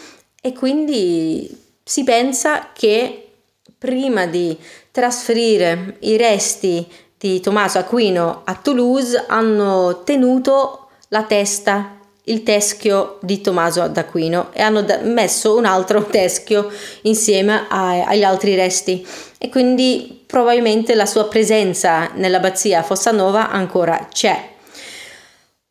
e 0.41 0.55
quindi 0.55 1.55
si 1.85 2.03
pensa 2.03 2.71
che 2.73 3.29
prima 3.77 4.25
di 4.25 4.57
trasferire 4.91 5.99
i 6.01 6.17
resti 6.17 6.91
di 7.19 7.41
Tommaso 7.41 7.79
Aquino 7.79 8.41
a 8.45 8.55
Toulouse 8.55 9.25
hanno 9.29 10.03
tenuto 10.03 10.89
la 11.09 11.25
testa, 11.25 11.99
il 12.25 12.43
teschio 12.43 13.19
di 13.21 13.43
Tommaso 13.43 13.87
d'Aquino 13.87 14.49
e 14.53 14.63
hanno 14.63 14.83
messo 15.03 15.55
un 15.57 15.67
altro 15.67 16.05
teschio 16.09 16.71
insieme 17.03 17.67
agli 17.69 18.23
altri 18.23 18.55
resti 18.55 19.07
e 19.37 19.51
quindi 19.51 20.25
probabilmente 20.27 20.95
la 20.95 21.05
sua 21.05 21.27
presenza 21.27 22.11
nell'abbazia 22.15 22.83
Fossanova 22.83 23.51
ancora 23.51 24.09
c'è. 24.11 24.53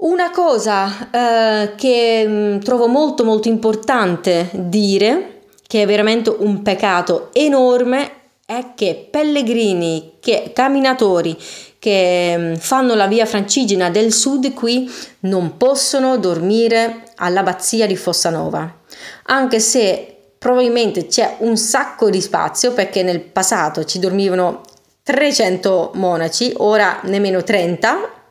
Una 0.04 0.32
cosa 0.32 1.10
eh, 1.12 1.76
che 1.76 2.26
mm, 2.28 2.60
trovo 2.60 2.88
molto 2.88 3.24
molto 3.24 3.48
importante 3.48 4.50
dire, 4.52 5.44
che 5.66 5.84
è 5.84 5.86
veramente 5.86 6.30
un 6.30 6.62
peccato 6.62 7.30
enorme, 7.32 8.12
è 8.46 8.74
che 8.76 9.08
pellegrini, 9.10 10.16
che 10.20 10.52
camminatori 10.54 11.38
che 11.80 12.36
mm, 12.38 12.56
fanno 12.56 12.96
la 12.96 13.08
via 13.08 13.26
francigena 13.26 13.90
del 13.90 14.12
sud 14.12 14.54
qui 14.54 14.92
non 15.22 15.56
possono 15.56 16.18
dormire 16.18 17.04
all'abbazia 17.16 17.88
di 17.88 17.96
Fossanova, 17.96 18.80
anche 19.28 19.62
se 19.62 20.18
probabilmente 20.38 21.06
c'è 21.08 21.38
un 21.40 21.56
sacco 21.56 22.10
di 22.10 22.20
spazio 22.20 22.74
perché 22.74 23.04
nel 23.04 23.22
passato 23.22 23.86
ci 23.86 24.00
dormivano 24.00 24.64
300 25.04 25.92
monaci, 25.94 26.54
ora 26.58 27.00
nemmeno 27.04 27.42
30, 27.42 28.23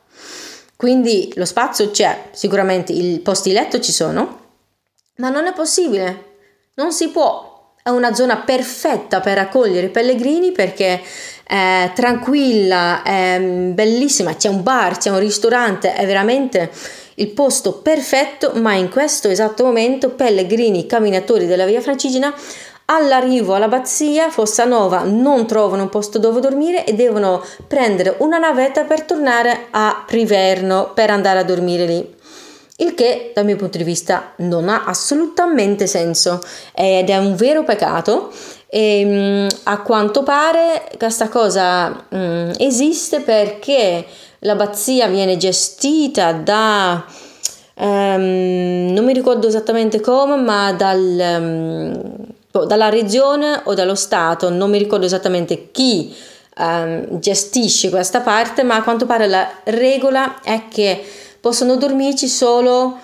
quindi 0.82 1.32
lo 1.36 1.44
spazio 1.44 1.92
c'è, 1.92 2.30
sicuramente 2.32 2.90
i 2.90 3.20
posti 3.20 3.52
letto 3.52 3.78
ci 3.78 3.92
sono, 3.92 4.40
ma 5.18 5.28
non 5.28 5.46
è 5.46 5.52
possibile, 5.52 6.38
non 6.74 6.90
si 6.90 7.10
può. 7.10 7.74
È 7.80 7.88
una 7.88 8.12
zona 8.14 8.38
perfetta 8.38 9.20
per 9.20 9.38
accogliere 9.38 9.86
i 9.86 9.90
pellegrini 9.90 10.50
perché 10.50 11.00
è 11.44 11.92
tranquilla, 11.94 13.04
è 13.04 13.38
bellissima, 13.40 14.34
c'è 14.34 14.48
un 14.48 14.64
bar, 14.64 14.98
c'è 14.98 15.10
un 15.10 15.20
ristorante, 15.20 15.94
è 15.94 16.04
veramente 16.04 16.68
il 17.14 17.28
posto 17.28 17.74
perfetto, 17.74 18.50
ma 18.56 18.74
in 18.74 18.90
questo 18.90 19.28
esatto 19.28 19.62
momento 19.62 20.10
pellegrini 20.10 20.86
camminatori 20.86 21.46
della 21.46 21.64
via 21.64 21.80
Francigena 21.80 22.34
all'arrivo 22.86 23.54
all'abbazia 23.54 24.30
Fossanova 24.30 25.02
non 25.04 25.46
trovano 25.46 25.82
un 25.82 25.88
posto 25.88 26.18
dove 26.18 26.40
dormire 26.40 26.84
e 26.84 26.94
devono 26.94 27.44
prendere 27.66 28.16
una 28.18 28.38
navetta 28.38 28.84
per 28.84 29.02
tornare 29.02 29.66
a 29.70 30.04
Priverno 30.06 30.90
per 30.94 31.10
andare 31.10 31.38
a 31.38 31.44
dormire 31.44 31.86
lì. 31.86 32.20
Il 32.76 32.94
che 32.94 33.32
dal 33.34 33.44
mio 33.44 33.56
punto 33.56 33.78
di 33.78 33.84
vista 33.84 34.32
non 34.36 34.68
ha 34.68 34.84
assolutamente 34.86 35.86
senso 35.86 36.42
ed 36.74 37.10
è 37.10 37.16
un 37.16 37.34
vero 37.36 37.62
peccato. 37.64 38.32
E 38.74 39.04
mm, 39.04 39.48
a 39.64 39.82
quanto 39.82 40.22
pare 40.22 40.90
questa 40.96 41.28
cosa 41.28 42.06
um, 42.08 42.50
esiste 42.56 43.20
perché 43.20 44.04
l'abbazia 44.38 45.08
viene 45.08 45.36
gestita 45.36 46.32
da 46.32 47.04
um, 47.74 48.88
non 48.92 49.04
mi 49.04 49.12
ricordo 49.12 49.46
esattamente 49.46 50.00
come 50.00 50.36
ma 50.36 50.72
dal, 50.72 51.38
um, 51.38 52.26
dalla 52.66 52.88
regione 52.88 53.60
o 53.64 53.74
dallo 53.74 53.94
stato 53.94 54.50
non 54.50 54.70
mi 54.70 54.78
ricordo 54.78 55.06
esattamente 55.06 55.70
chi 55.70 56.14
gestisce 57.18 57.88
questa 57.88 58.20
parte 58.20 58.62
ma 58.62 58.76
a 58.76 58.82
quanto 58.82 59.06
pare 59.06 59.26
la 59.26 59.50
regola 59.64 60.42
è 60.42 60.64
che 60.68 61.02
possono 61.40 61.76
dormirci 61.76 62.28
solo 62.28 62.98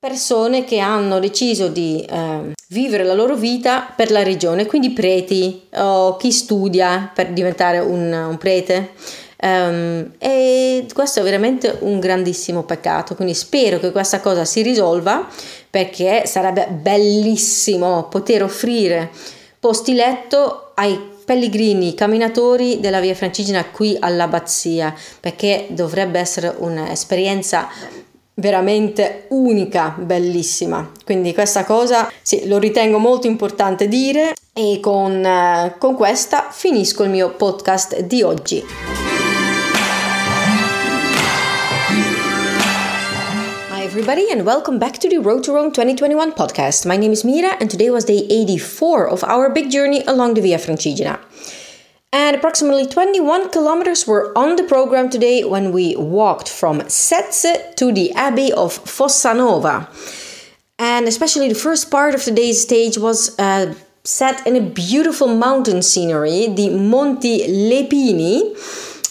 persone 0.00 0.64
che 0.64 0.78
hanno 0.78 1.20
deciso 1.20 1.68
di 1.68 2.02
eh, 2.02 2.54
vivere 2.68 3.04
la 3.04 3.12
loro 3.12 3.36
vita 3.36 3.92
per 3.94 4.10
la 4.10 4.22
regione, 4.22 4.64
quindi 4.64 4.90
preti 4.90 5.68
o 5.74 6.16
chi 6.16 6.32
studia 6.32 7.10
per 7.14 7.32
diventare 7.32 7.80
un, 7.80 8.10
un 8.10 8.38
prete. 8.38 8.92
Um, 9.42 10.12
e 10.18 10.86
questo 10.92 11.20
è 11.20 11.22
veramente 11.22 11.78
un 11.80 11.98
grandissimo 11.98 12.62
peccato, 12.62 13.14
quindi 13.14 13.34
spero 13.34 13.78
che 13.78 13.90
questa 13.90 14.20
cosa 14.20 14.44
si 14.44 14.62
risolva 14.62 15.26
perché 15.70 16.26
sarebbe 16.26 16.66
bellissimo 16.68 18.08
poter 18.08 18.42
offrire 18.42 19.10
posti 19.60 19.94
letto 19.94 20.72
ai 20.74 20.98
pellegrini, 21.24 21.94
camminatori 21.94 22.80
della 22.80 22.98
via 22.98 23.14
Francigena 23.14 23.64
qui 23.66 23.96
all'abbazia, 24.00 24.92
perché 25.20 25.66
dovrebbe 25.68 26.18
essere 26.18 26.52
un'esperienza 26.58 27.68
veramente 28.34 29.26
unica, 29.28 29.94
bellissima. 29.96 30.90
Quindi 31.04 31.32
questa 31.32 31.64
cosa 31.64 32.10
sì, 32.22 32.48
lo 32.48 32.58
ritengo 32.58 32.98
molto 32.98 33.26
importante 33.28 33.86
dire 33.86 34.34
e 34.52 34.80
con, 34.80 35.24
eh, 35.24 35.76
con 35.78 35.94
questa 35.94 36.48
finisco 36.50 37.04
il 37.04 37.10
mio 37.10 37.30
podcast 37.30 38.00
di 38.00 38.22
oggi. 38.22 39.19
Everybody, 43.90 44.30
and 44.30 44.46
welcome 44.46 44.78
back 44.78 44.98
to 44.98 45.08
the 45.08 45.18
Road 45.18 45.42
to 45.42 45.52
Rome 45.52 45.72
2021 45.72 46.30
podcast. 46.34 46.86
My 46.86 46.96
name 46.96 47.10
is 47.10 47.24
Mira, 47.24 47.56
and 47.58 47.68
today 47.68 47.90
was 47.90 48.04
day 48.04 48.24
84 48.30 49.08
of 49.08 49.24
our 49.24 49.50
big 49.50 49.68
journey 49.68 50.04
along 50.04 50.34
the 50.34 50.40
Via 50.40 50.58
Francigena. 50.58 51.18
And 52.12 52.36
approximately 52.36 52.86
21 52.86 53.50
kilometers 53.50 54.06
were 54.06 54.32
on 54.38 54.54
the 54.54 54.62
program 54.62 55.10
today 55.10 55.42
when 55.42 55.72
we 55.72 55.96
walked 55.96 56.48
from 56.48 56.82
Setze 56.82 57.74
to 57.74 57.90
the 57.90 58.12
Abbey 58.12 58.52
of 58.52 58.78
Fossanova. 58.84 59.88
And 60.78 61.08
especially 61.08 61.48
the 61.48 61.56
first 61.56 61.90
part 61.90 62.14
of 62.14 62.22
today's 62.22 62.62
stage 62.62 62.96
was 62.96 63.36
uh, 63.40 63.74
set 64.04 64.46
in 64.46 64.54
a 64.54 64.60
beautiful 64.60 65.26
mountain 65.26 65.82
scenery, 65.82 66.46
the 66.46 66.70
Monti 66.70 67.40
Lepini 67.48 68.54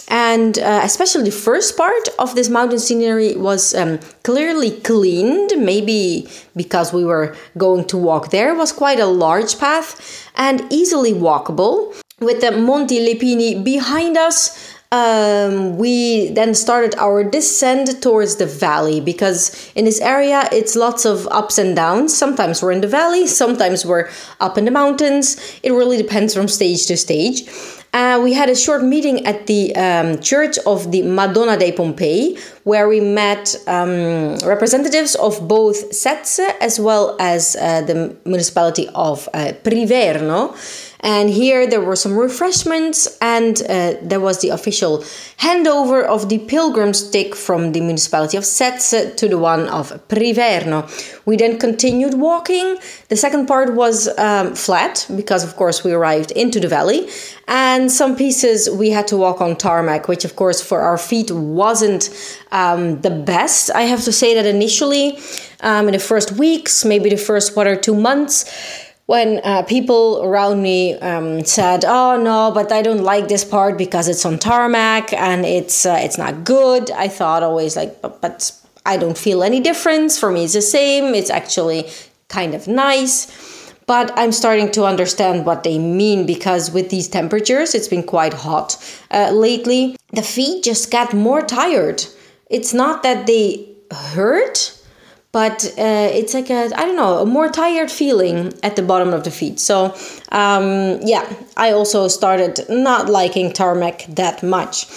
and 0.10 0.60
uh, 0.60 0.82
especially 0.84 1.24
the 1.24 1.32
first 1.32 1.78
part 1.78 2.10
of 2.18 2.36
this 2.36 2.50
mountain 2.50 2.80
scenery 2.80 3.36
was 3.36 3.75
um, 3.75 4.00
clearly 4.24 4.72
cleaned 4.82 5.51
maybe 5.58 6.28
because 6.56 6.92
we 6.92 7.06
were 7.06 7.36
going 7.58 7.86
to 7.86 7.98
walk 7.98 8.32
there 8.32 8.56
was 8.56 8.72
quite 8.72 9.00
a 9.00 9.06
large 9.06 9.58
path 9.60 10.30
and 10.36 10.62
easily 10.72 11.13
walkable 11.13 11.96
with 12.20 12.42
the 12.42 12.51
monte 12.51 13.00
lepini 13.00 13.63
behind 13.63 14.18
us 14.18 14.75
um, 14.92 15.78
we 15.78 16.30
then 16.30 16.56
started 16.56 16.96
our 16.98 17.24
descent 17.24 18.01
towards 18.01 18.38
the 18.38 18.48
valley 18.48 19.00
because 19.00 19.72
in 19.75 19.86
this 19.86 20.01
area 20.01 20.50
it's 20.51 20.75
lots 20.75 21.06
of 21.06 21.28
ups 21.28 21.60
and 21.60 21.75
downs. 21.75 22.18
Sometimes 22.18 22.63
we're 22.63 22.72
in 22.72 22.82
the 22.82 22.88
valley, 22.88 23.28
sometimes 23.28 23.86
we're 23.86 24.10
up 24.39 24.58
in 24.58 24.66
the 24.66 24.72
mountains. 24.72 25.38
It 25.62 25.74
really 25.74 25.98
depends 25.98 26.34
from 26.34 26.48
stage 26.48 26.88
to 26.88 26.98
stage. 26.98 27.48
Uh, 27.91 28.19
we 28.24 28.34
had 28.34 28.50
a 28.50 28.55
short 28.55 28.84
meeting 28.84 29.25
at 29.25 29.48
the 29.48 29.75
um, 29.75 30.19
Church 30.22 30.60
of 30.67 30.91
the 30.91 31.01
Madonna 31.01 31.58
dei 31.58 31.72
Pompei, 31.72 32.38
where 32.63 32.88
we 32.88 33.00
met 33.00 33.55
um, 33.65 34.38
representatives 34.46 35.15
of 35.15 35.48
both 35.48 35.91
SETS 35.93 36.39
as 36.62 36.79
well 36.79 37.15
as 37.19 37.55
uh, 37.55 37.81
the 37.81 38.15
municipality 38.25 38.88
of 38.93 39.27
uh, 39.34 39.53
Priverno. 39.63 40.53
And 41.01 41.29
here 41.29 41.65
there 41.65 41.79
were 41.79 41.96
some 41.96 42.18
refreshments, 42.18 43.18
and 43.22 43.62
uh, 43.62 43.94
there 44.01 44.20
was 44.20 44.41
the 44.41 44.50
official 44.50 45.00
handover 45.38 46.03
of 46.03 46.27
the 46.27 46.39
pilgrim 46.39 46.94
stick 46.94 47.36
from 47.36 47.72
the 47.72 47.79
municipality 47.79 48.36
of 48.36 48.44
Setse 48.44 49.15
to 49.15 49.29
the 49.29 49.38
one 49.38 49.68
of 49.70 49.91
Priverno. 50.10 50.89
We 51.25 51.38
then 51.38 51.58
continued 51.58 52.15
walking. 52.15 52.77
The 53.08 53.15
second 53.15 53.48
part 53.48 53.75
was 53.75 54.10
um, 54.18 54.56
flat 54.56 55.08
because, 55.15 55.46
of 55.46 55.56
course, 55.56 55.86
we 55.86 55.94
arrived 55.94 56.32
into 56.32 56.60
the 56.60 56.68
valley, 56.68 57.10
and 57.48 57.89
some 57.89 58.18
pieces 58.18 58.70
we 58.70 58.89
had 58.89 59.08
to 59.08 59.15
walk 59.15 59.39
on 59.39 59.56
tarmac, 59.56 60.10
which, 60.10 60.25
of 60.25 60.36
course, 60.36 60.62
for 60.62 60.82
our 60.82 60.98
feet 60.98 61.32
wasn't 61.32 62.10
um, 62.51 63.00
the 63.01 63.10
best. 63.10 63.72
I 63.72 63.84
have 63.84 64.03
to 64.03 64.12
say 64.12 64.36
that 64.36 64.46
initially, 64.46 65.18
um, 65.62 65.88
in 65.88 65.94
the 65.94 66.00
first 66.00 66.34
weeks, 66.34 66.84
maybe 66.84 67.10
the 67.10 67.18
first 67.18 67.56
one 67.56 67.68
or 67.68 67.77
two 67.77 67.96
months 67.96 68.46
when 69.10 69.42
uh, 69.44 69.63
people 69.63 70.22
around 70.24 70.62
me 70.62 70.94
um, 71.00 71.44
said, 71.44 71.84
"Oh 71.84 72.16
no, 72.16 72.51
but 72.54 72.72
I 72.72 72.84
don't 72.84 73.01
like 73.01 73.28
this 73.28 73.44
part 73.44 73.75
because 73.75 74.08
it's 74.08 74.24
on 74.24 74.38
tarmac 74.38 75.12
and 75.13 75.46
it's 75.46 75.84
uh, 75.84 75.98
it's 76.00 76.20
not 76.20 76.44
good," 76.44 76.92
I 76.92 77.08
thought 77.08 77.42
always 77.42 77.75
like, 77.75 78.04
but, 78.04 78.22
but 78.22 78.51
I 78.86 78.98
don't 78.98 79.18
feel 79.18 79.42
any 79.42 79.62
difference. 79.62 80.20
For 80.20 80.32
me, 80.32 80.44
it's 80.44 80.54
the 80.54 80.62
same. 80.62 81.16
It's 81.16 81.32
actually 81.32 81.89
kind 82.28 82.54
of 82.54 82.68
nice. 82.68 83.25
But 83.88 84.12
I'm 84.16 84.32
starting 84.32 84.70
to 84.74 84.86
understand 84.86 85.44
what 85.44 85.63
they 85.63 85.80
mean 85.80 86.28
because 86.28 86.70
with 86.70 86.92
these 86.92 87.08
temperatures, 87.08 87.74
it's 87.74 87.88
been 87.88 88.04
quite 88.04 88.36
hot 88.36 88.78
uh, 89.10 89.32
lately. 89.32 89.98
The 90.13 90.22
feet 90.22 90.63
just 90.63 90.92
got 90.92 91.16
more 91.16 91.42
tired. 91.42 92.06
It's 92.51 92.75
not 92.75 93.01
that 93.01 93.25
they 93.25 93.70
hurt, 94.13 94.79
but 95.32 95.66
uh, 95.78 96.10
it's 96.12 96.34
like 96.34 96.50
a 96.50 96.72
i 96.76 96.86
don't 96.86 96.96
know 96.96 97.20
a 97.20 97.26
more 97.26 97.50
tired 97.50 97.92
feeling 97.92 98.54
at 98.64 98.76
the 98.76 98.82
bottom 98.82 99.14
of 99.14 99.24
the 99.24 99.32
feet. 99.32 99.60
So 99.60 99.96
um, 100.32 101.00
yeah 101.04 101.32
i 101.58 101.72
also 101.72 102.08
started 102.08 102.66
not 102.70 103.10
liking 103.10 103.52
tarmac 103.54 104.06
that 104.10 104.44
much. 104.44 104.88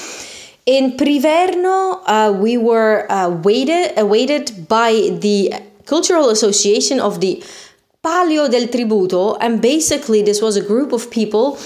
In 0.64 0.96
priverno 0.96 2.02
uh, 2.06 2.32
we 2.32 2.56
were 2.56 3.10
uh, 3.10 3.30
waited 3.30 3.98
awaited 3.98 4.68
by 4.68 4.92
the 5.20 5.54
cultural 5.86 6.30
association 6.30 7.00
of 7.00 7.20
the 7.20 7.42
palio 8.02 8.48
del 8.48 8.68
tributo 8.68 9.36
and 9.40 9.60
basically 9.60 10.22
this 10.22 10.40
was 10.40 10.56
a 10.56 10.62
group 10.62 10.92
of 10.92 11.10
people 11.10 11.58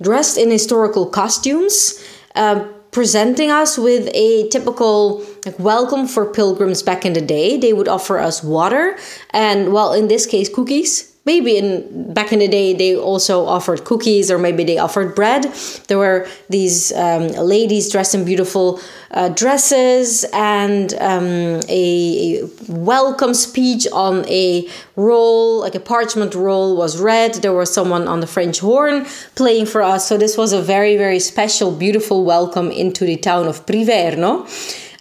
dressed 0.00 0.38
in 0.38 0.50
historical 0.50 1.06
costumes 1.06 2.02
uh, 2.34 2.64
presenting 2.90 3.50
us 3.50 3.78
with 3.78 4.08
a 4.14 4.48
typical 4.48 5.24
like 5.44 5.58
welcome 5.58 6.06
for 6.06 6.26
pilgrims 6.26 6.82
back 6.82 7.04
in 7.04 7.14
the 7.14 7.20
day. 7.20 7.56
They 7.58 7.72
would 7.72 7.88
offer 7.88 8.18
us 8.18 8.42
water 8.42 8.96
and 9.30 9.72
well 9.72 9.92
in 9.92 10.08
this 10.08 10.26
case 10.26 10.48
cookies. 10.48 11.08
Maybe 11.24 11.56
in 11.56 12.12
back 12.12 12.32
in 12.32 12.40
the 12.40 12.48
day 12.48 12.74
they 12.74 12.96
also 12.96 13.44
offered 13.46 13.84
cookies 13.84 14.28
or 14.30 14.38
maybe 14.38 14.64
they 14.64 14.78
offered 14.78 15.14
bread. 15.14 15.44
There 15.86 15.98
were 15.98 16.26
these 16.48 16.92
um, 16.92 17.28
ladies 17.28 17.90
dressed 17.90 18.14
in 18.14 18.24
beautiful 18.24 18.80
uh, 19.12 19.28
dresses 19.28 20.24
and 20.32 20.92
um, 20.94 21.60
a, 21.68 22.40
a, 22.40 22.48
welcome 22.68 23.34
speech 23.34 23.86
on 23.92 24.26
a 24.28 24.68
roll 24.96 25.60
like 25.60 25.76
a 25.76 25.80
parchment 25.80 26.34
roll 26.34 26.76
was 26.76 27.00
read. 27.00 27.34
There 27.34 27.52
was 27.52 27.72
someone 27.72 28.08
on 28.08 28.18
the 28.18 28.26
french 28.26 28.58
horn 28.58 29.06
playing 29.36 29.66
for 29.66 29.82
us. 29.82 30.08
So 30.08 30.16
this 30.16 30.36
was 30.36 30.52
a 30.52 30.60
very 30.60 30.96
very 30.96 31.20
special 31.20 31.70
beautiful 31.70 32.24
welcome 32.24 32.70
into 32.70 33.04
the 33.04 33.16
town 33.16 33.46
of 33.46 33.64
priverno 33.66 34.46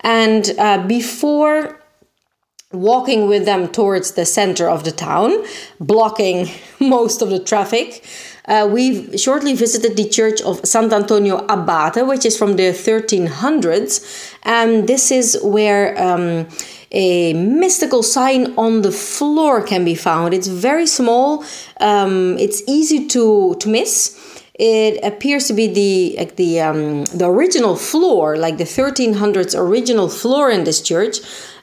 and 0.01 0.53
uh, 0.57 0.85
before 0.87 1.81
walking 2.71 3.27
with 3.27 3.45
them 3.45 3.67
towards 3.67 4.11
the 4.11 4.25
center 4.25 4.69
of 4.69 4.83
the 4.83 4.91
town, 4.91 5.43
blocking 5.79 6.49
most 6.79 7.21
of 7.21 7.29
the 7.29 7.39
traffic. 7.39 8.05
Uh, 8.45 8.67
we 8.69 9.15
shortly 9.17 9.53
visited 9.53 9.95
the 9.95 10.09
church 10.09 10.41
of 10.41 10.59
Sant'Antonio 10.63 11.45
Abate, 11.47 12.05
which 12.07 12.25
is 12.25 12.37
from 12.37 12.55
the 12.55 12.71
1300s, 12.71 14.33
and 14.43 14.87
this 14.87 15.11
is 15.11 15.39
where 15.43 16.01
um, 16.01 16.47
a 16.91 17.33
mystical 17.33 18.01
sign 18.01 18.53
on 18.57 18.81
the 18.81 18.91
floor 18.91 19.61
can 19.61 19.85
be 19.85 19.95
found. 19.95 20.33
It's 20.33 20.47
very 20.47 20.87
small, 20.87 21.45
um, 21.79 22.37
it's 22.39 22.63
easy 22.67 23.07
to, 23.09 23.55
to 23.59 23.69
miss 23.69 24.40
it 24.61 25.03
appears 25.03 25.47
to 25.47 25.53
be 25.53 25.67
the 25.67 26.15
like 26.19 26.35
the 26.35 26.61
um, 26.61 27.05
the 27.05 27.27
original 27.27 27.75
floor, 27.75 28.37
like 28.37 28.57
the 28.57 28.63
1300s 28.63 29.57
original 29.57 30.07
floor 30.07 30.51
in 30.51 30.63
this 30.63 30.81
church 30.81 31.19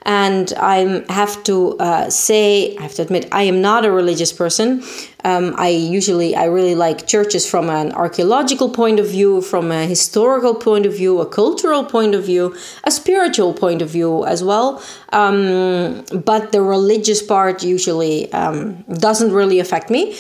and 0.08 0.54
I 0.56 1.04
have 1.12 1.42
to 1.44 1.76
uh, 1.78 2.08
say, 2.08 2.74
I 2.78 2.82
have 2.82 2.94
to 2.94 3.02
admit, 3.02 3.28
I 3.30 3.42
am 3.42 3.61
not 3.61 3.84
a 3.84 3.90
religious 3.90 4.32
person. 4.32 4.82
Um, 5.22 5.54
I 5.58 5.68
usually, 5.68 6.34
I 6.34 6.44
really 6.44 6.74
like 6.74 7.06
churches 7.06 7.48
from 7.48 7.68
an 7.68 7.92
archaeological 7.92 8.70
point 8.70 9.00
of 9.00 9.08
view, 9.08 9.42
from 9.42 9.70
a 9.70 9.84
historical 9.84 10.54
point 10.54 10.87
of 10.87 10.94
view, 10.96 11.20
a 11.20 11.26
cultural 11.26 11.84
point 11.84 12.14
of 12.14 12.24
view, 12.24 12.56
a 12.84 12.90
spiritual 12.90 13.52
point 13.52 13.82
of 13.82 13.90
view 13.90 14.24
as 14.24 14.42
well. 14.42 14.82
Um, 15.12 16.04
but 16.24 16.52
the 16.52 16.62
religious 16.62 17.22
part 17.22 17.62
usually 17.62 18.32
um, 18.32 18.84
doesn't 18.84 19.32
really 19.32 19.58
affect 19.58 19.90
me 19.90 20.16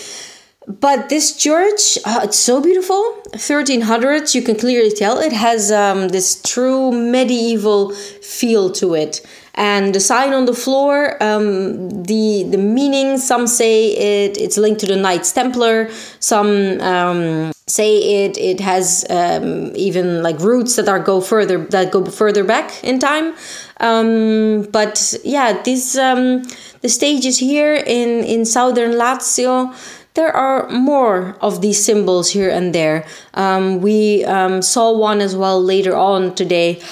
but 0.68 1.08
this 1.08 1.34
church 1.34 1.98
uh, 2.04 2.20
it's 2.24 2.38
so 2.38 2.60
beautiful. 2.60 3.16
1300s 3.32 4.34
you 4.34 4.42
can 4.42 4.56
clearly 4.56 4.90
tell. 4.90 5.18
It 5.18 5.32
has 5.32 5.72
um, 5.72 6.08
this 6.08 6.42
true 6.42 6.92
medieval 6.92 7.92
feel 7.92 8.70
to 8.72 8.94
it. 8.94 9.26
And 9.54 9.92
the 9.92 9.98
sign 9.98 10.34
on 10.34 10.44
the 10.44 10.52
floor 10.52 11.20
um, 11.20 12.04
the 12.04 12.44
the 12.44 12.58
meaning 12.58 13.18
some 13.18 13.46
say 13.46 13.88
it 13.96 14.38
it's 14.38 14.56
linked 14.56 14.80
to 14.80 14.86
the 14.86 14.96
knights 14.96 15.32
templar. 15.32 15.90
Some 16.20 16.80
um, 16.80 17.52
say 17.66 18.24
it 18.24 18.36
it 18.36 18.60
has 18.60 19.04
um, 19.10 19.74
even 19.74 20.22
like 20.22 20.38
roots 20.38 20.76
that 20.76 20.88
are 20.88 21.00
go 21.00 21.20
further 21.20 21.58
that 21.66 21.90
go 21.90 22.04
further 22.04 22.44
back 22.44 22.84
in 22.84 22.98
time. 22.98 23.34
Um, 23.80 24.68
but 24.70 25.14
yeah 25.24 25.60
this 25.62 25.96
um, 25.96 26.42
the 26.82 26.88
stages 26.88 27.38
here 27.38 27.74
in 27.74 28.22
in 28.24 28.44
southern 28.44 28.92
lazio 28.92 29.74
there 30.18 30.34
are 30.34 30.68
more 30.68 31.36
of 31.40 31.60
these 31.60 31.78
symbols 31.82 32.28
here 32.30 32.50
and 32.50 32.74
there. 32.74 33.06
Um, 33.34 33.80
we 33.80 34.24
saw 34.60 34.90
one 34.92 35.20
as 35.20 35.36
well 35.36 35.62
later 35.62 35.94
on 35.96 36.34
today 36.34 36.82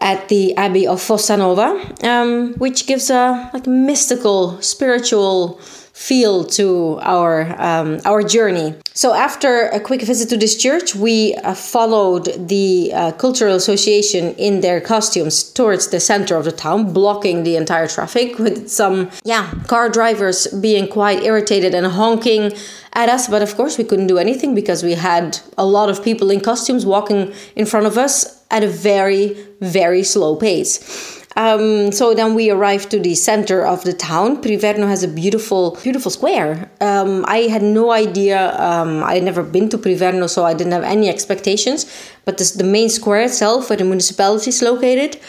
at 0.00 0.28
the 0.28 0.54
Abbey 0.56 0.86
of 0.86 1.00
Fossanova, 1.00 2.04
um, 2.04 2.54
which 2.54 2.86
gives 2.86 3.10
a 3.10 3.50
like 3.52 3.66
mystical, 3.66 4.62
spiritual 4.62 5.60
feel 5.98 6.44
to 6.44 6.96
our 7.02 7.54
um, 7.58 7.98
our 8.04 8.22
journey. 8.22 8.72
So 8.94 9.14
after 9.14 9.66
a 9.78 9.80
quick 9.80 10.02
visit 10.02 10.28
to 10.28 10.36
this 10.36 10.56
church, 10.56 10.94
we 10.94 11.34
uh, 11.34 11.54
followed 11.54 12.24
the 12.48 12.92
uh, 12.94 13.12
cultural 13.12 13.56
association 13.56 14.34
in 14.36 14.60
their 14.60 14.80
costumes 14.80 15.42
towards 15.42 15.88
the 15.88 15.98
center 15.98 16.36
of 16.36 16.44
the 16.44 16.52
town, 16.52 16.92
blocking 16.92 17.42
the 17.42 17.56
entire 17.56 17.88
traffic 17.88 18.38
with 18.38 18.68
some 18.68 19.10
yeah 19.24 19.50
car 19.66 19.88
drivers 19.88 20.46
being 20.68 20.86
quite 20.86 21.24
irritated 21.24 21.74
and 21.74 21.86
honking 21.86 22.52
at 22.92 23.08
us. 23.08 23.26
But 23.26 23.42
of 23.42 23.56
course, 23.56 23.76
we 23.76 23.84
couldn't 23.84 24.06
do 24.06 24.18
anything 24.18 24.54
because 24.54 24.84
we 24.84 24.94
had 24.94 25.40
a 25.58 25.66
lot 25.66 25.90
of 25.90 26.04
people 26.04 26.30
in 26.30 26.40
costumes 26.40 26.86
walking 26.86 27.32
in 27.56 27.66
front 27.66 27.86
of 27.86 27.98
us 27.98 28.44
at 28.50 28.62
a 28.62 28.68
very 28.68 29.36
very 29.60 30.04
slow 30.04 30.36
pace. 30.36 31.17
Um, 31.38 31.92
so 31.92 32.14
then 32.14 32.34
we 32.34 32.50
arrived 32.50 32.90
to 32.90 32.98
the 32.98 33.14
center 33.14 33.64
of 33.64 33.84
the 33.84 33.92
town. 33.92 34.42
Priverno 34.42 34.88
has 34.88 35.04
a 35.04 35.08
beautiful, 35.08 35.78
beautiful 35.84 36.10
square. 36.10 36.68
Um, 36.80 37.24
I 37.28 37.46
had 37.54 37.62
no 37.62 37.92
idea. 37.92 38.58
Um, 38.58 39.04
I 39.04 39.14
had 39.14 39.22
never 39.22 39.44
been 39.44 39.68
to 39.68 39.78
Priverno, 39.78 40.28
so 40.28 40.44
I 40.44 40.52
didn't 40.52 40.72
have 40.72 40.82
any 40.82 41.08
expectations. 41.08 41.86
But 42.24 42.38
this, 42.38 42.50
the 42.50 42.64
main 42.64 42.88
square 42.88 43.22
itself, 43.22 43.70
where 43.70 43.76
the 43.76 43.84
municipality 43.84 44.48
is 44.50 44.62
located, 44.62 45.20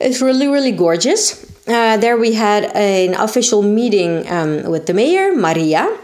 is 0.00 0.20
really, 0.20 0.48
really 0.48 0.72
gorgeous. 0.72 1.44
Uh, 1.68 1.96
there 1.96 2.16
we 2.16 2.32
had 2.32 2.64
an 2.74 3.14
official 3.14 3.62
meeting 3.62 4.28
um, 4.32 4.64
with 4.68 4.86
the 4.86 4.94
mayor, 4.94 5.32
Maria, 5.32 5.96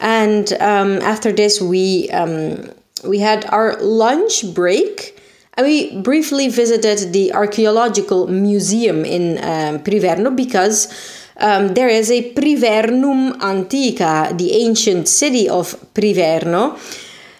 and 0.00 0.52
um, 0.54 0.98
after 1.02 1.30
this 1.30 1.60
we 1.60 2.10
um, 2.10 2.68
we 3.04 3.20
had 3.20 3.44
our 3.50 3.76
lunch 3.80 4.52
break 4.52 5.15
we 5.62 6.00
briefly 6.00 6.48
visited 6.48 7.12
the 7.12 7.32
archaeological 7.32 8.26
museum 8.26 9.04
in 9.04 9.38
um, 9.38 9.78
Priverno 9.80 10.34
because 10.34 10.92
um, 11.38 11.74
there 11.74 11.88
is 11.88 12.10
a 12.10 12.32
Privernum 12.32 13.40
Antica, 13.42 14.32
the 14.34 14.52
ancient 14.52 15.08
city 15.08 15.48
of 15.48 15.74
Priverno. 15.94 16.78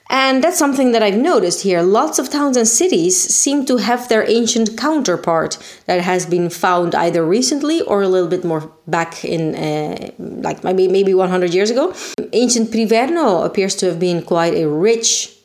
And 0.09 0.43
that's 0.45 0.57
something 0.57 0.93
that 0.93 1.03
I've 1.03 1.17
noticed 1.17 1.63
here. 1.63 1.83
Lots 1.83 2.21
of 2.21 2.31
towns 2.31 2.57
and 2.57 2.69
cities 2.69 3.17
seem 3.17 3.67
to 3.67 3.79
have 3.79 4.09
their 4.09 4.29
ancient 4.31 4.79
counterpart 4.79 5.59
that 5.87 6.01
has 6.01 6.25
been 6.27 6.49
found 6.49 6.95
either 6.95 7.27
recently 7.27 7.83
or 7.83 8.03
a 8.03 8.09
little 8.09 8.29
bit 8.29 8.45
more 8.45 8.71
back 8.87 9.25
in, 9.25 9.57
uh, 9.57 10.11
like 10.19 10.63
maybe 10.63 10.87
maybe 10.87 11.13
100 11.13 11.53
years 11.53 11.71
ago. 11.71 11.93
Ancient 12.33 12.71
Priverno 12.71 13.45
appears 13.45 13.75
to 13.77 13.87
have 13.87 13.99
been 13.99 14.23
quite 14.23 14.55
a 14.55 14.69
rich 14.69 15.36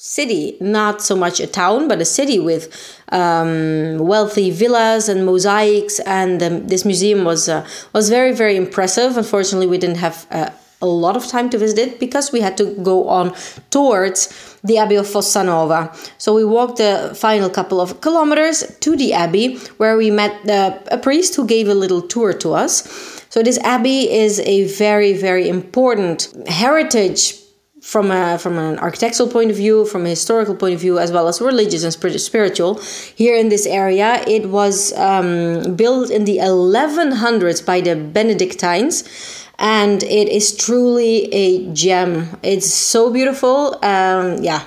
city, 0.00 0.56
not 0.60 1.02
so 1.02 1.16
much 1.16 1.40
a 1.40 1.46
town, 1.46 1.88
but 1.88 2.00
a 2.00 2.04
city 2.04 2.38
with 2.38 2.72
um, 3.10 3.98
wealthy 3.98 4.48
villas 4.48 5.08
and 5.08 5.26
mosaics. 5.26 5.98
And 6.00 6.40
um, 6.40 6.68
this 6.68 6.84
museum 6.84 7.24
was 7.24 7.48
uh, 7.48 7.66
was 7.92 8.08
very 8.08 8.32
very 8.32 8.56
impressive. 8.56 9.16
Unfortunately, 9.16 9.66
we 9.66 9.76
didn't 9.76 9.96
have 9.96 10.26
uh, 10.30 10.50
a 10.80 10.86
lot 10.86 11.16
of 11.16 11.26
time 11.26 11.50
to 11.50 11.58
visit 11.58 11.78
it 11.78 11.98
because 11.98 12.30
we 12.30 12.40
had 12.40 12.56
to 12.56 12.66
go 12.76 13.08
on 13.08 13.34
towards 13.70 14.28
the 14.62 14.78
Abbey 14.78 14.94
of 14.94 15.06
Fossanova. 15.06 15.92
So 16.18 16.32
we 16.32 16.44
walked 16.44 16.76
the 16.76 17.12
final 17.16 17.50
couple 17.50 17.80
of 17.80 18.00
kilometers 18.00 18.62
to 18.78 18.96
the 18.96 19.12
abbey 19.12 19.56
where 19.78 19.96
we 19.96 20.12
met 20.12 20.32
the, 20.44 20.80
a 20.92 20.98
priest 20.98 21.34
who 21.34 21.44
gave 21.44 21.66
a 21.66 21.74
little 21.74 22.02
tour 22.02 22.32
to 22.34 22.54
us. 22.54 22.86
So 23.30 23.42
this 23.42 23.58
abbey 23.58 24.08
is 24.08 24.38
a 24.40 24.68
very 24.68 25.12
very 25.12 25.48
important 25.48 26.28
heritage 26.46 27.37
from 27.88 28.10
a 28.10 28.38
from 28.38 28.58
an 28.58 28.78
architectural 28.80 29.30
point 29.30 29.50
of 29.50 29.56
view, 29.56 29.86
from 29.86 30.04
a 30.04 30.10
historical 30.10 30.54
point 30.54 30.74
of 30.74 30.80
view, 30.80 30.98
as 30.98 31.10
well 31.10 31.26
as 31.26 31.40
religious 31.40 31.82
and 31.84 32.20
spiritual. 32.20 32.74
Here 33.14 33.34
in 33.34 33.48
this 33.48 33.64
area, 33.64 34.22
it 34.26 34.50
was 34.50 34.92
um, 34.92 35.74
built 35.74 36.10
in 36.10 36.26
the 36.26 36.36
1100s 36.36 37.64
by 37.64 37.80
the 37.80 37.96
Benedictines, 37.96 39.04
and 39.58 40.02
it 40.02 40.28
is 40.28 40.54
truly 40.54 41.32
a 41.32 41.72
gem. 41.72 42.28
It's 42.42 42.70
so 42.70 43.10
beautiful. 43.10 43.82
Um, 43.82 44.42
yeah, 44.42 44.64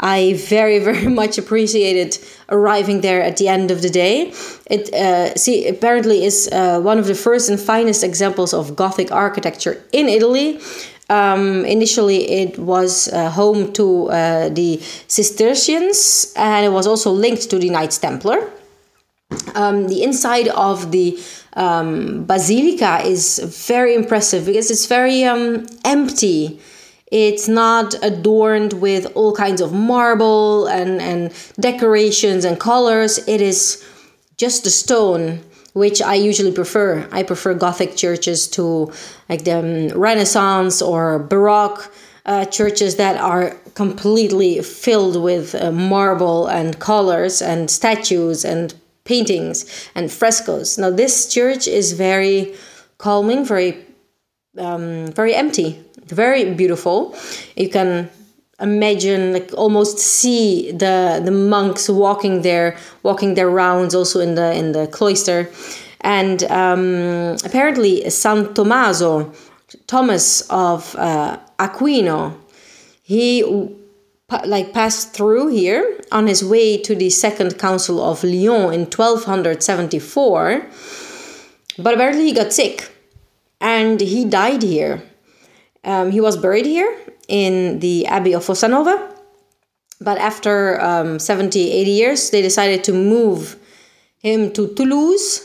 I 0.00 0.40
very 0.48 0.78
very 0.90 1.08
much 1.08 1.36
appreciated 1.36 2.16
arriving 2.48 3.02
there 3.02 3.22
at 3.22 3.36
the 3.36 3.48
end 3.48 3.70
of 3.70 3.82
the 3.82 3.90
day. 3.90 4.32
It 4.70 4.88
uh, 4.94 5.34
see 5.36 5.68
apparently 5.68 6.24
is 6.24 6.48
uh, 6.50 6.80
one 6.80 6.98
of 6.98 7.06
the 7.08 7.14
first 7.14 7.50
and 7.50 7.60
finest 7.60 8.02
examples 8.02 8.54
of 8.54 8.74
Gothic 8.74 9.12
architecture 9.12 9.84
in 9.92 10.08
Italy. 10.08 10.60
Um, 11.10 11.64
initially, 11.64 12.28
it 12.30 12.58
was 12.58 13.08
uh, 13.08 13.30
home 13.30 13.72
to 13.74 14.08
uh, 14.10 14.48
the 14.50 14.78
Cistercians 15.06 16.32
and 16.36 16.66
it 16.66 16.68
was 16.68 16.86
also 16.86 17.10
linked 17.10 17.48
to 17.50 17.58
the 17.58 17.70
Knights 17.70 17.98
Templar. 17.98 18.50
Um, 19.54 19.88
the 19.88 20.02
inside 20.02 20.48
of 20.48 20.90
the 20.90 21.18
um, 21.54 22.24
basilica 22.24 23.00
is 23.04 23.38
very 23.66 23.94
impressive 23.94 24.46
because 24.46 24.70
it's 24.70 24.86
very 24.86 25.24
um, 25.24 25.66
empty. 25.84 26.60
It's 27.10 27.48
not 27.48 27.94
adorned 28.02 28.74
with 28.74 29.06
all 29.14 29.34
kinds 29.34 29.62
of 29.62 29.72
marble 29.72 30.66
and, 30.66 31.00
and 31.00 31.32
decorations 31.58 32.44
and 32.44 32.60
colors. 32.60 33.18
It 33.26 33.40
is 33.40 33.82
just 34.36 34.64
the 34.64 34.70
stone 34.70 35.40
which 35.72 36.00
I 36.02 36.14
usually 36.14 36.52
prefer. 36.52 37.08
I 37.12 37.22
prefer 37.22 37.54
Gothic 37.54 37.96
churches 37.96 38.48
to 38.48 38.92
like 39.28 39.44
the 39.44 39.92
um, 39.92 40.00
Renaissance 40.00 40.82
or 40.82 41.18
Baroque 41.18 41.92
uh, 42.26 42.44
churches 42.44 42.96
that 42.96 43.16
are 43.20 43.56
completely 43.74 44.60
filled 44.62 45.22
with 45.22 45.54
uh, 45.54 45.70
marble 45.72 46.46
and 46.46 46.78
colors 46.78 47.40
and 47.40 47.70
statues 47.70 48.44
and 48.44 48.74
paintings 49.04 49.64
and 49.94 50.12
frescoes. 50.12 50.78
Now 50.78 50.90
this 50.90 51.32
church 51.32 51.66
is 51.66 51.92
very 51.92 52.54
calming, 52.98 53.44
very 53.44 53.84
um, 54.58 55.06
very 55.12 55.34
empty, 55.34 55.82
very 56.06 56.54
beautiful. 56.54 57.16
You 57.56 57.68
can 57.68 58.10
imagine 58.60 59.32
like 59.32 59.52
almost 59.54 59.98
see 59.98 60.72
the 60.72 61.20
the 61.24 61.30
monks 61.30 61.88
walking 61.88 62.42
there 62.42 62.76
walking 63.02 63.34
their 63.34 63.48
rounds 63.48 63.94
also 63.94 64.20
in 64.20 64.34
the 64.34 64.52
in 64.54 64.72
the 64.72 64.86
cloister. 64.88 65.50
And 66.00 66.44
um, 66.44 67.36
apparently 67.44 68.08
san 68.10 68.54
tommaso 68.54 69.32
thomas 69.86 70.42
of 70.48 70.94
uh, 70.96 71.38
aquino 71.58 72.34
he 73.02 73.42
like 74.44 74.72
passed 74.72 75.14
through 75.14 75.48
here 75.48 76.00
on 76.12 76.26
his 76.26 76.44
way 76.44 76.76
to 76.76 76.94
the 76.94 77.10
second 77.10 77.58
council 77.58 78.02
of 78.02 78.22
lyon 78.22 78.72
in 78.72 78.86
1274 78.86 80.66
but 81.78 81.94
apparently 81.94 82.24
he 82.26 82.32
got 82.32 82.52
sick 82.52 82.90
and 83.60 84.00
he 84.00 84.24
died 84.24 84.62
here 84.62 85.02
um, 85.88 86.10
he 86.10 86.20
was 86.20 86.36
buried 86.36 86.66
here 86.66 86.94
in 87.28 87.78
the 87.80 88.06
Abbey 88.06 88.34
of 88.34 88.44
Fossanova. 88.44 89.10
But 90.00 90.18
after 90.18 90.80
um, 90.80 91.18
70, 91.18 91.72
80 91.72 91.90
years, 91.90 92.30
they 92.30 92.42
decided 92.42 92.84
to 92.84 92.92
move 92.92 93.56
him 94.18 94.52
to 94.52 94.74
Toulouse. 94.74 95.44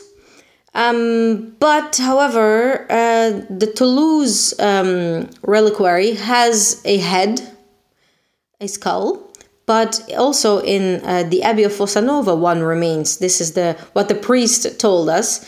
Um, 0.74 1.56
but, 1.58 1.96
however, 1.96 2.86
uh, 2.90 3.40
the 3.48 3.72
Toulouse 3.74 4.58
um, 4.60 5.30
reliquary 5.42 6.14
has 6.14 6.82
a 6.84 6.98
head, 6.98 7.40
a 8.60 8.68
skull, 8.68 9.32
but 9.66 10.00
also 10.16 10.60
in 10.60 11.00
uh, 11.04 11.22
the 11.22 11.42
Abbey 11.42 11.64
of 11.64 11.72
Fossanova, 11.72 12.36
one 12.36 12.62
remains. 12.62 13.18
This 13.18 13.40
is 13.40 13.52
the 13.52 13.78
what 13.94 14.08
the 14.08 14.14
priest 14.14 14.78
told 14.78 15.08
us 15.08 15.40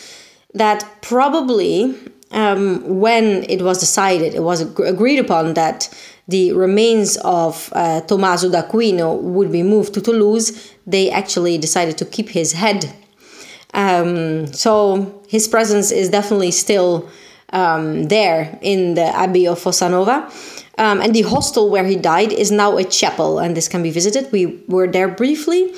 that 0.54 0.88
probably 1.02 1.94
um, 2.37 3.01
when 3.01 3.44
it 3.49 3.62
was 3.62 3.81
decided, 3.81 4.35
it 4.35 4.42
was 4.42 4.61
agreed 4.61 5.18
upon 5.18 5.55
that 5.55 5.88
the 6.29 6.53
remains 6.53 7.16
of 7.25 7.72
uh, 7.72 8.03
Tommaso 8.03 8.51
d'Aquino 8.51 9.14
would 9.14 9.51
be 9.51 9.62
moved 9.62 9.94
to 9.94 10.03
Toulouse, 10.03 10.75
they 10.87 11.11
actually 11.11 11.57
decided 11.57 11.96
to 11.99 12.05
keep 12.05 12.29
his 12.29 12.53
head. 12.53 12.92
Um, 13.72 14.53
so 14.53 15.22
his 15.29 15.49
presence 15.49 15.90
is 15.90 16.11
definitely 16.11 16.51
still 16.51 17.09
um, 17.53 18.05
there 18.05 18.59
in 18.61 18.94
the 18.94 19.07
Abbey 19.07 19.46
of 19.46 19.59
Fossanova. 19.59 20.31
Um, 20.79 21.01
and 21.01 21.14
the 21.14 21.22
hostel 21.22 21.70
where 21.70 21.87
he 21.87 21.96
died 21.96 22.33
is 22.33 22.51
now 22.53 22.77
a 22.77 22.85
chapel, 22.85 23.38
and 23.38 23.57
this 23.57 23.66
can 23.66 23.83
be 23.83 23.90
visited. 23.90 24.31
We 24.31 24.62
were 24.68 24.87
there 24.87 25.09
briefly, 25.09 25.72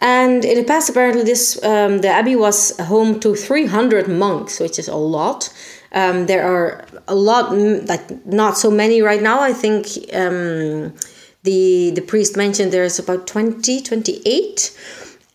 and 0.00 0.42
in 0.42 0.56
the 0.56 0.64
past, 0.64 0.88
apparently, 0.88 1.22
this 1.22 1.62
um, 1.62 1.98
the 1.98 2.08
abbey 2.08 2.34
was 2.34 2.74
home 2.78 3.20
to 3.20 3.34
300 3.34 4.08
monks, 4.08 4.58
which 4.58 4.78
is 4.78 4.88
a 4.88 4.96
lot. 4.96 5.52
Um, 5.92 6.26
there 6.26 6.44
are 6.46 6.84
a 7.06 7.14
lot, 7.14 7.56
like 7.56 8.26
not 8.26 8.58
so 8.58 8.70
many 8.70 9.00
right 9.00 9.22
now. 9.22 9.40
I 9.40 9.52
think 9.52 9.86
um, 10.12 10.94
the 11.44 11.90
the 11.94 12.02
priest 12.06 12.36
mentioned 12.36 12.72
there's 12.72 12.98
about 12.98 13.26
20, 13.26 13.80
28. 13.82 14.76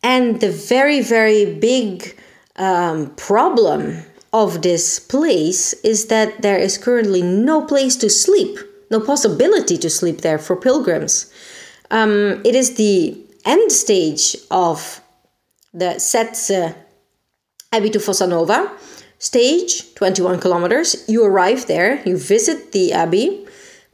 And 0.04 0.42
the 0.42 0.52
very, 0.52 1.02
very 1.02 1.56
big 1.56 2.18
um, 2.58 3.16
problem 3.16 4.04
of 4.34 4.62
this 4.62 5.00
place 5.00 5.74
is 5.84 6.08
that 6.08 6.42
there 6.42 6.58
is 6.58 6.78
currently 6.78 7.22
no 7.22 7.66
place 7.66 7.96
to 7.98 8.10
sleep, 8.10 8.58
no 8.92 9.00
possibility 9.00 9.78
to 9.78 9.90
sleep 9.90 10.22
there 10.22 10.40
for 10.40 10.56
pilgrims. 10.56 11.32
Um, 11.90 12.42
it 12.44 12.56
is 12.56 12.76
the 12.76 13.18
end 13.46 13.72
stage 13.72 14.36
of 14.52 15.02
the 15.74 15.96
Setze 16.00 16.76
Abbey 17.72 17.90
to 17.92 18.00
Fossanova 18.00 18.72
stage, 19.24 19.94
21 19.96 20.42
kilometers. 20.42 21.06
You 21.08 21.24
arrive 21.24 21.66
there, 21.68 22.04
you 22.06 22.18
visit 22.18 22.74
the 22.74 22.92
abbey, 22.92 23.46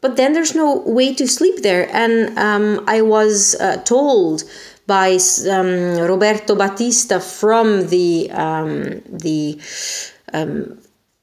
but 0.01 0.15
then 0.15 0.33
there's 0.33 0.55
no 0.55 0.77
way 0.85 1.13
to 1.13 1.27
sleep 1.27 1.61
there. 1.61 1.87
And 1.93 2.37
um, 2.37 2.83
I 2.87 3.01
was 3.03 3.55
uh, 3.55 3.77
told 3.83 4.43
by 4.87 5.19
um, 5.47 5.97
Roberto 6.11 6.55
Battista 6.55 7.19
from 7.19 7.87
the 7.89 8.31
um, 8.31 9.03
the 9.07 9.61
um, 10.33 10.79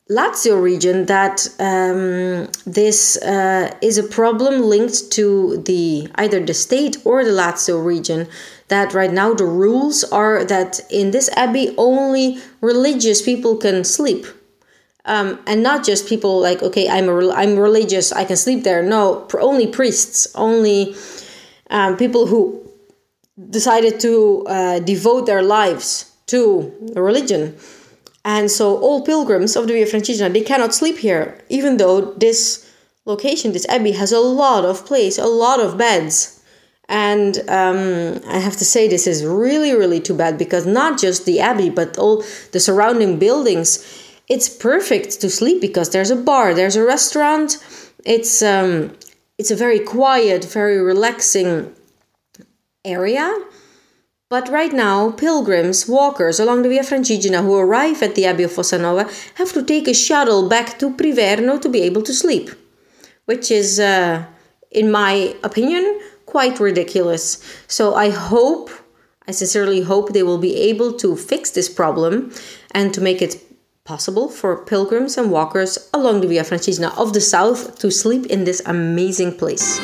Lazio 0.09 0.63
region 0.63 1.07
that 1.07 1.49
um, 1.59 2.49
this 2.65 3.17
uh, 3.23 3.75
is 3.83 3.99
a 3.99 4.05
problem 4.05 4.63
linked 4.63 5.11
to 5.11 5.57
the 5.67 6.09
either 6.15 6.39
the 6.39 6.55
state 6.55 6.97
or 7.05 7.25
the 7.25 7.33
Lazio 7.33 7.85
region. 7.85 8.29
That 8.69 8.95
right 8.95 9.13
now 9.13 9.33
the 9.35 9.45
rules 9.45 10.03
are 10.05 10.45
that 10.45 10.81
in 10.91 11.13
this 11.13 11.31
abbey 11.37 11.75
only 11.79 12.39
religious 12.61 13.23
people 13.23 13.57
can 13.57 13.85
sleep, 13.85 14.27
um, 15.05 15.39
and 15.47 15.63
not 15.63 15.85
just 15.85 16.09
people 16.09 16.41
like 16.41 16.63
okay 16.63 16.89
I'm 16.89 17.09
a, 17.09 17.31
I'm 17.31 17.57
religious 17.57 18.13
I 18.13 18.25
can 18.25 18.37
sleep 18.37 18.65
there. 18.65 18.83
No, 18.83 19.29
only 19.39 19.67
priests, 19.67 20.27
only 20.35 20.97
um, 21.71 21.97
people 21.97 22.27
who 22.27 22.69
decided 23.51 24.01
to 24.01 24.45
uh, 24.49 24.79
devote 24.81 25.27
their 25.27 25.43
lives 25.43 26.13
to 26.27 26.73
religion 26.97 27.55
and 28.27 28.51
so 28.51 28.77
all 28.79 29.03
pilgrims 29.03 29.55
of 29.55 29.69
the 29.69 29.75
Via 29.75 29.87
Francigena, 29.87 30.33
they 30.33 30.41
cannot 30.41 30.75
sleep 30.75 30.99
here, 30.99 31.39
even 31.49 31.77
though 31.77 32.13
this 32.15 32.69
location, 33.05 33.53
this 33.53 33.65
abbey, 33.69 33.93
has 33.93 34.11
a 34.11 34.19
lot 34.19 34.65
of 34.65 34.85
place, 34.85 35.17
a 35.17 35.27
lot 35.27 35.61
of 35.61 35.79
beds. 35.79 36.36
And 36.89 37.39
um, 37.49 38.21
I 38.29 38.39
have 38.39 38.57
to 38.59 38.65
say, 38.65 38.87
this 38.87 39.07
is 39.07 39.25
really, 39.25 39.73
really 39.73 40.01
too 40.01 40.15
bad 40.15 40.39
because 40.39 40.67
not 40.67 41.01
just 41.01 41.27
the 41.27 41.41
abbey, 41.41 41.71
but 41.71 41.99
all 41.99 42.23
the 42.53 42.61
surrounding 42.61 43.19
buildings, 43.19 43.85
it's 44.29 44.49
perfect 44.49 45.21
to 45.21 45.29
sleep 45.31 45.61
because 45.61 45.91
there's 45.91 46.11
a 46.11 46.17
bar, 46.17 46.55
there's 46.55 46.77
a 46.77 46.85
restaurant. 46.85 47.59
It's 48.05 48.41
um, 48.43 48.93
it's 49.39 49.51
a 49.51 49.57
very 49.57 49.81
quiet, 49.81 50.45
very 50.45 50.79
relaxing 50.79 51.75
area 52.85 53.37
but 54.29 54.49
right 54.49 54.73
now, 54.73 55.13
pilgrims, 55.13 55.87
walkers 55.87 56.41
along 56.41 56.63
the 56.63 56.69
Via 56.69 56.83
Francigena 56.83 57.43
who 57.43 57.57
arrive 57.57 58.03
at 58.03 58.17
the 58.17 58.27
Abbey 58.27 58.43
of 58.43 58.51
Fossanova 58.51 59.07
have 59.37 59.53
to 59.53 59.63
take 59.63 59.87
a 59.87 59.95
shuttle 59.95 60.49
back 60.49 60.81
to 60.81 60.91
Priverno 60.91 61.61
to 61.61 61.69
be 61.69 61.83
able 61.83 62.03
to 62.03 62.13
sleep, 62.13 62.51
which 63.27 63.53
is, 63.53 63.79
uh, 63.79 64.25
in 64.73 64.91
my 64.91 65.37
opinion, 65.45 66.01
quite 66.37 66.61
ridiculous. 66.61 67.43
So 67.67 67.95
I 67.95 68.11
hope, 68.11 68.69
I 69.27 69.31
sincerely 69.31 69.81
hope 69.81 70.13
they 70.13 70.23
will 70.23 70.37
be 70.37 70.55
able 70.69 70.93
to 70.99 71.17
fix 71.17 71.51
this 71.51 71.67
problem 71.67 72.31
and 72.73 72.93
to 72.93 73.01
make 73.01 73.23
it 73.23 73.43
possible 73.85 74.29
for 74.29 74.63
pilgrims 74.67 75.17
and 75.17 75.31
walkers 75.31 75.89
along 75.95 76.21
the 76.21 76.29
Via 76.29 76.45
Francigena 76.45 76.93
of 76.99 77.15
the 77.15 77.23
south 77.23 77.79
to 77.79 77.91
sleep 77.91 78.27
in 78.27 78.45
this 78.45 78.61
amazing 78.67 79.39
place. 79.39 79.81